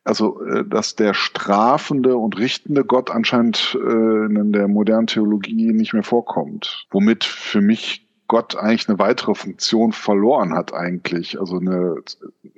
[0.04, 5.92] also äh, dass der strafende und richtende Gott anscheinend äh, in der modernen Theologie nicht
[5.92, 6.86] mehr vorkommt.
[6.90, 11.96] Womit für mich Gott eigentlich eine weitere Funktion verloren hat eigentlich, also eine,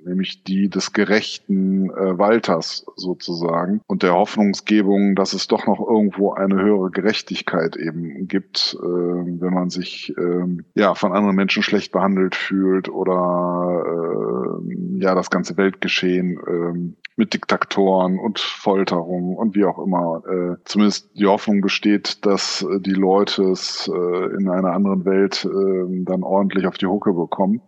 [0.05, 6.32] nämlich die des gerechten äh, Walters sozusagen und der Hoffnungsgebung, dass es doch noch irgendwo
[6.32, 11.92] eine höhere Gerechtigkeit eben gibt, äh, wenn man sich äh, ja von anderen Menschen schlecht
[11.92, 19.64] behandelt fühlt oder äh, ja das ganze Weltgeschehen äh, mit Diktatoren und Folterungen und wie
[19.64, 20.22] auch immer.
[20.26, 25.44] Äh, zumindest die Hoffnung besteht, dass äh, die Leute es äh, in einer anderen Welt
[25.44, 27.61] äh, dann ordentlich auf die Hucke bekommen.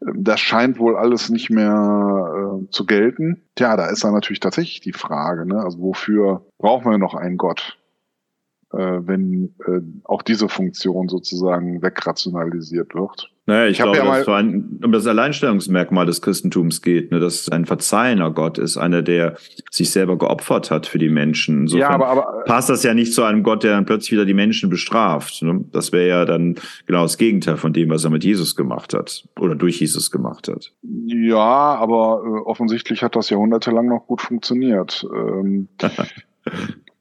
[0.00, 3.42] Das scheint wohl alles nicht mehr äh, zu gelten.
[3.56, 5.60] Tja, da ist dann natürlich tatsächlich die Frage, ne?
[5.62, 7.78] also wofür brauchen wir noch einen Gott?
[8.72, 13.30] äh, wenn äh, auch diese Funktion sozusagen wegrationalisiert wird.
[13.48, 17.18] Naja, ich, ich glaube, ja dass es ein, um das Alleinstellungsmerkmal des Christentums geht, ne,
[17.18, 19.36] dass es ein verzeihender Gott ist, einer, der
[19.70, 21.62] sich selber geopfert hat für die Menschen.
[21.62, 24.26] Insofern ja, aber, aber passt das ja nicht zu einem Gott, der dann plötzlich wieder
[24.26, 25.40] die Menschen bestraft.
[25.40, 25.64] Ne?
[25.72, 29.26] Das wäre ja dann genau das Gegenteil von dem, was er mit Jesus gemacht hat
[29.40, 30.74] oder durch Jesus gemacht hat.
[31.06, 35.06] Ja, aber äh, offensichtlich hat das jahrhundertelang noch gut funktioniert.
[35.10, 35.68] Ähm,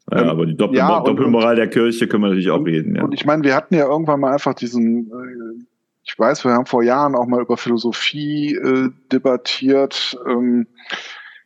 [0.09, 2.95] Ja, aber die Doppel ja, Doppelmoral und, der Kirche können wir natürlich auch reden.
[2.95, 3.03] Ja.
[3.03, 5.65] Und ich meine, wir hatten ja irgendwann mal einfach diesen, äh,
[6.07, 10.17] ich weiß, wir haben vor Jahren auch mal über Philosophie äh, debattiert.
[10.25, 10.67] Ähm,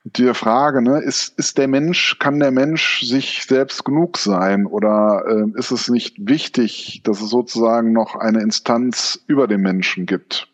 [0.04, 5.24] die Frage, ne, ist, ist der Mensch, kann der Mensch sich selbst genug sein oder
[5.28, 10.48] äh, ist es nicht wichtig, dass es sozusagen noch eine Instanz über den Menschen gibt?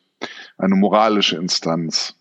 [0.58, 2.16] Eine moralische Instanz?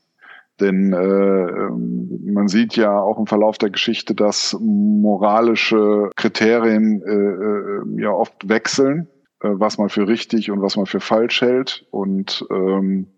[0.61, 7.13] Denn äh, ähm, man sieht ja auch im Verlauf der Geschichte, dass moralische Kriterien äh,
[7.13, 9.09] äh, ja oft wechseln,
[9.41, 11.87] was man für richtig und was man für falsch hält.
[11.91, 13.09] Und ähm,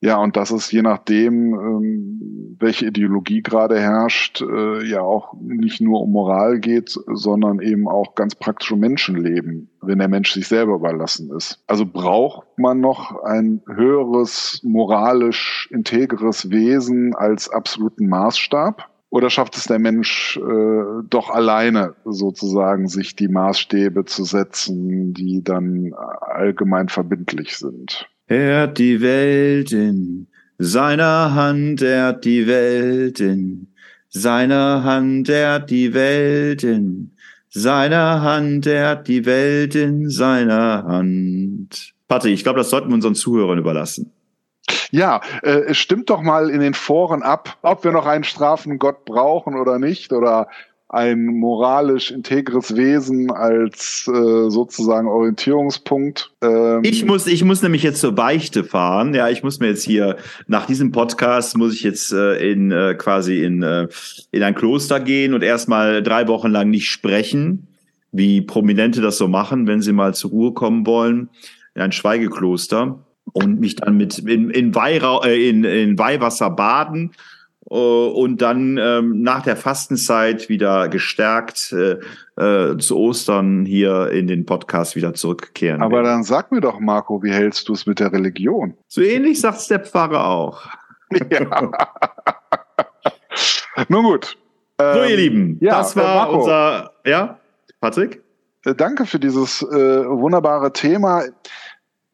[0.00, 5.80] Ja, und das ist je nachdem, ähm, welche Ideologie gerade herrscht, äh, ja auch nicht
[5.80, 10.46] nur um Moral geht, sondern eben auch ganz praktisch um Menschenleben, wenn der Mensch sich
[10.46, 11.64] selber überlassen ist.
[11.66, 18.88] Also braucht man noch ein höheres, moralisch integres Wesen als absoluten Maßstab?
[19.10, 25.42] Oder schafft es der Mensch äh, doch alleine sozusagen, sich die Maßstäbe zu setzen, die
[25.42, 28.06] dann allgemein verbindlich sind?
[28.26, 30.26] Er hat die Welt in
[30.58, 33.68] seiner Hand, er hat die Welt in
[34.10, 37.12] seiner Hand, er hat die Welt in
[37.48, 41.94] seiner Hand, er hat die Welt in seiner Hand.
[42.08, 44.12] Patrick, ich glaube, das sollten wir unseren Zuhörern überlassen.
[44.90, 49.04] Ja, äh, stimmt doch mal in den Foren ab, ob wir noch einen strafenden Gott
[49.04, 50.48] brauchen oder nicht, oder
[50.90, 56.32] ein moralisch integres Wesen als äh, sozusagen Orientierungspunkt.
[56.40, 59.12] Ähm ich muss, ich muss nämlich jetzt zur Beichte fahren.
[59.12, 60.16] Ja, ich muss mir jetzt hier
[60.46, 63.88] nach diesem Podcast muss ich jetzt äh, in äh, quasi in äh,
[64.30, 67.66] in ein Kloster gehen und erstmal drei Wochen lang nicht sprechen,
[68.10, 71.28] wie Prominente das so machen, wenn sie mal zur Ruhe kommen wollen,
[71.74, 77.12] in ein Schweigekloster und mich dann mit in in, Weihra äh, in, in Weihwasser baden
[77.70, 81.98] äh, und dann ähm, nach der Fastenzeit wieder gestärkt äh,
[82.36, 85.82] äh, zu Ostern hier in den Podcast wieder zurückkehren.
[85.82, 88.74] Aber dann sag mir doch, Marco, wie hältst du es mit der Religion?
[88.86, 90.62] So ähnlich sagt der Pfarrer auch.
[91.30, 91.70] Ja.
[93.88, 94.36] Nun gut.
[94.78, 97.38] So, ihr ähm, Lieben, ja, das war unser, ja,
[97.80, 98.22] Patrick?
[98.64, 101.24] Äh, danke für dieses äh, wunderbare Thema.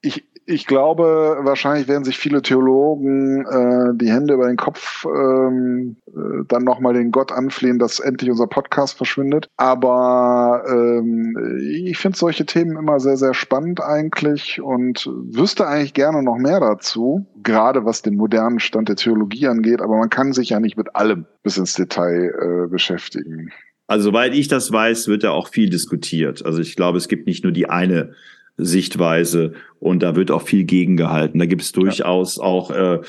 [0.00, 5.96] Ich, ich glaube, wahrscheinlich werden sich viele Theologen äh, die Hände über den Kopf ähm,
[6.06, 9.48] äh, dann nochmal den Gott anflehen, dass endlich unser Podcast verschwindet.
[9.56, 16.22] Aber ähm, ich finde solche Themen immer sehr, sehr spannend eigentlich und wüsste eigentlich gerne
[16.22, 19.80] noch mehr dazu, gerade was den modernen Stand der Theologie angeht.
[19.80, 22.32] Aber man kann sich ja nicht mit allem bis ins Detail
[22.64, 23.50] äh, beschäftigen.
[23.86, 26.44] Also soweit ich das weiß, wird da auch viel diskutiert.
[26.44, 28.12] Also ich glaube, es gibt nicht nur die eine
[28.56, 31.40] Sichtweise und da wird auch viel gegengehalten.
[31.40, 32.42] Da gibt es durchaus ja.
[32.42, 33.00] auch äh,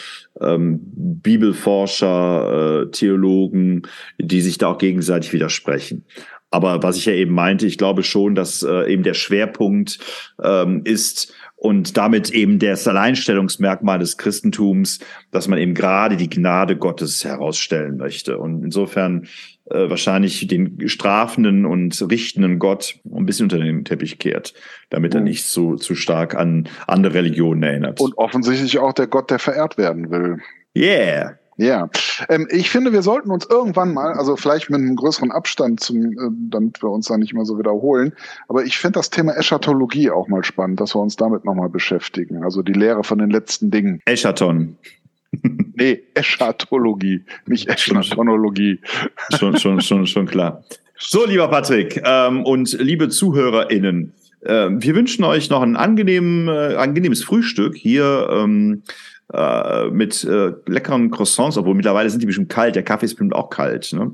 [0.42, 3.84] ähm, Bibelforscher, äh, Theologen,
[4.20, 6.06] die sich da auch gegenseitig widersprechen.
[6.52, 10.00] Aber was ich ja eben meinte, ich glaube schon, dass äh, eben der Schwerpunkt
[10.42, 15.00] ähm, ist und damit eben das Alleinstellungsmerkmal des Christentums,
[15.32, 18.38] dass man eben gerade die Gnade Gottes herausstellen möchte.
[18.38, 19.28] Und insofern
[19.70, 24.54] äh, wahrscheinlich den strafenden und richtenden Gott ein bisschen unter den Teppich kehrt,
[24.90, 25.20] damit mhm.
[25.20, 28.00] er nicht so zu stark an andere Religionen erinnert.
[28.00, 30.38] Und offensichtlich auch der Gott, der verehrt werden will.
[30.76, 31.40] Yeah.
[31.58, 31.90] Ja,
[32.28, 36.12] ähm, ich finde, wir sollten uns irgendwann mal, also vielleicht mit einem größeren Abstand, zum,
[36.12, 36.16] äh,
[36.50, 38.14] damit wir uns da nicht mehr so wiederholen,
[38.50, 42.44] aber ich finde das Thema Eschatologie auch mal spannend, dass wir uns damit nochmal beschäftigen.
[42.44, 44.02] Also die Lehre von den letzten Dingen.
[44.06, 44.78] Eschaton.
[45.76, 48.80] nee, Eschatologie, nicht Eschatologie.
[49.38, 50.64] Schon, schon, schon, schon klar.
[50.98, 56.76] So, lieber Patrick ähm, und liebe ZuhörerInnen, äh, wir wünschen euch noch ein angenehm, äh,
[56.76, 58.84] angenehmes Frühstück hier ähm,
[59.34, 63.36] äh, mit äh, leckeren Croissants, obwohl mittlerweile sind die bestimmt kalt, der Kaffee ist bestimmt
[63.36, 63.92] auch kalt.
[63.92, 64.14] Ne?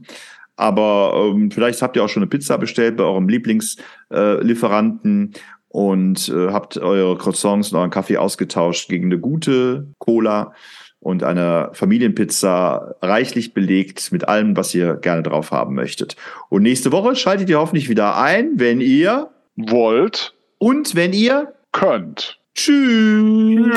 [0.56, 5.34] Aber ähm, vielleicht habt ihr auch schon eine Pizza bestellt bei eurem Lieblingslieferanten
[5.68, 10.54] und äh, habt eure Croissants und euren Kaffee ausgetauscht gegen eine gute Cola
[11.02, 16.16] und eine Familienpizza reichlich belegt mit allem, was ihr gerne drauf haben möchtet.
[16.48, 22.40] Und nächste Woche schaltet ihr hoffentlich wieder ein, wenn ihr wollt und wenn ihr könnt.
[22.56, 23.68] Tschüss.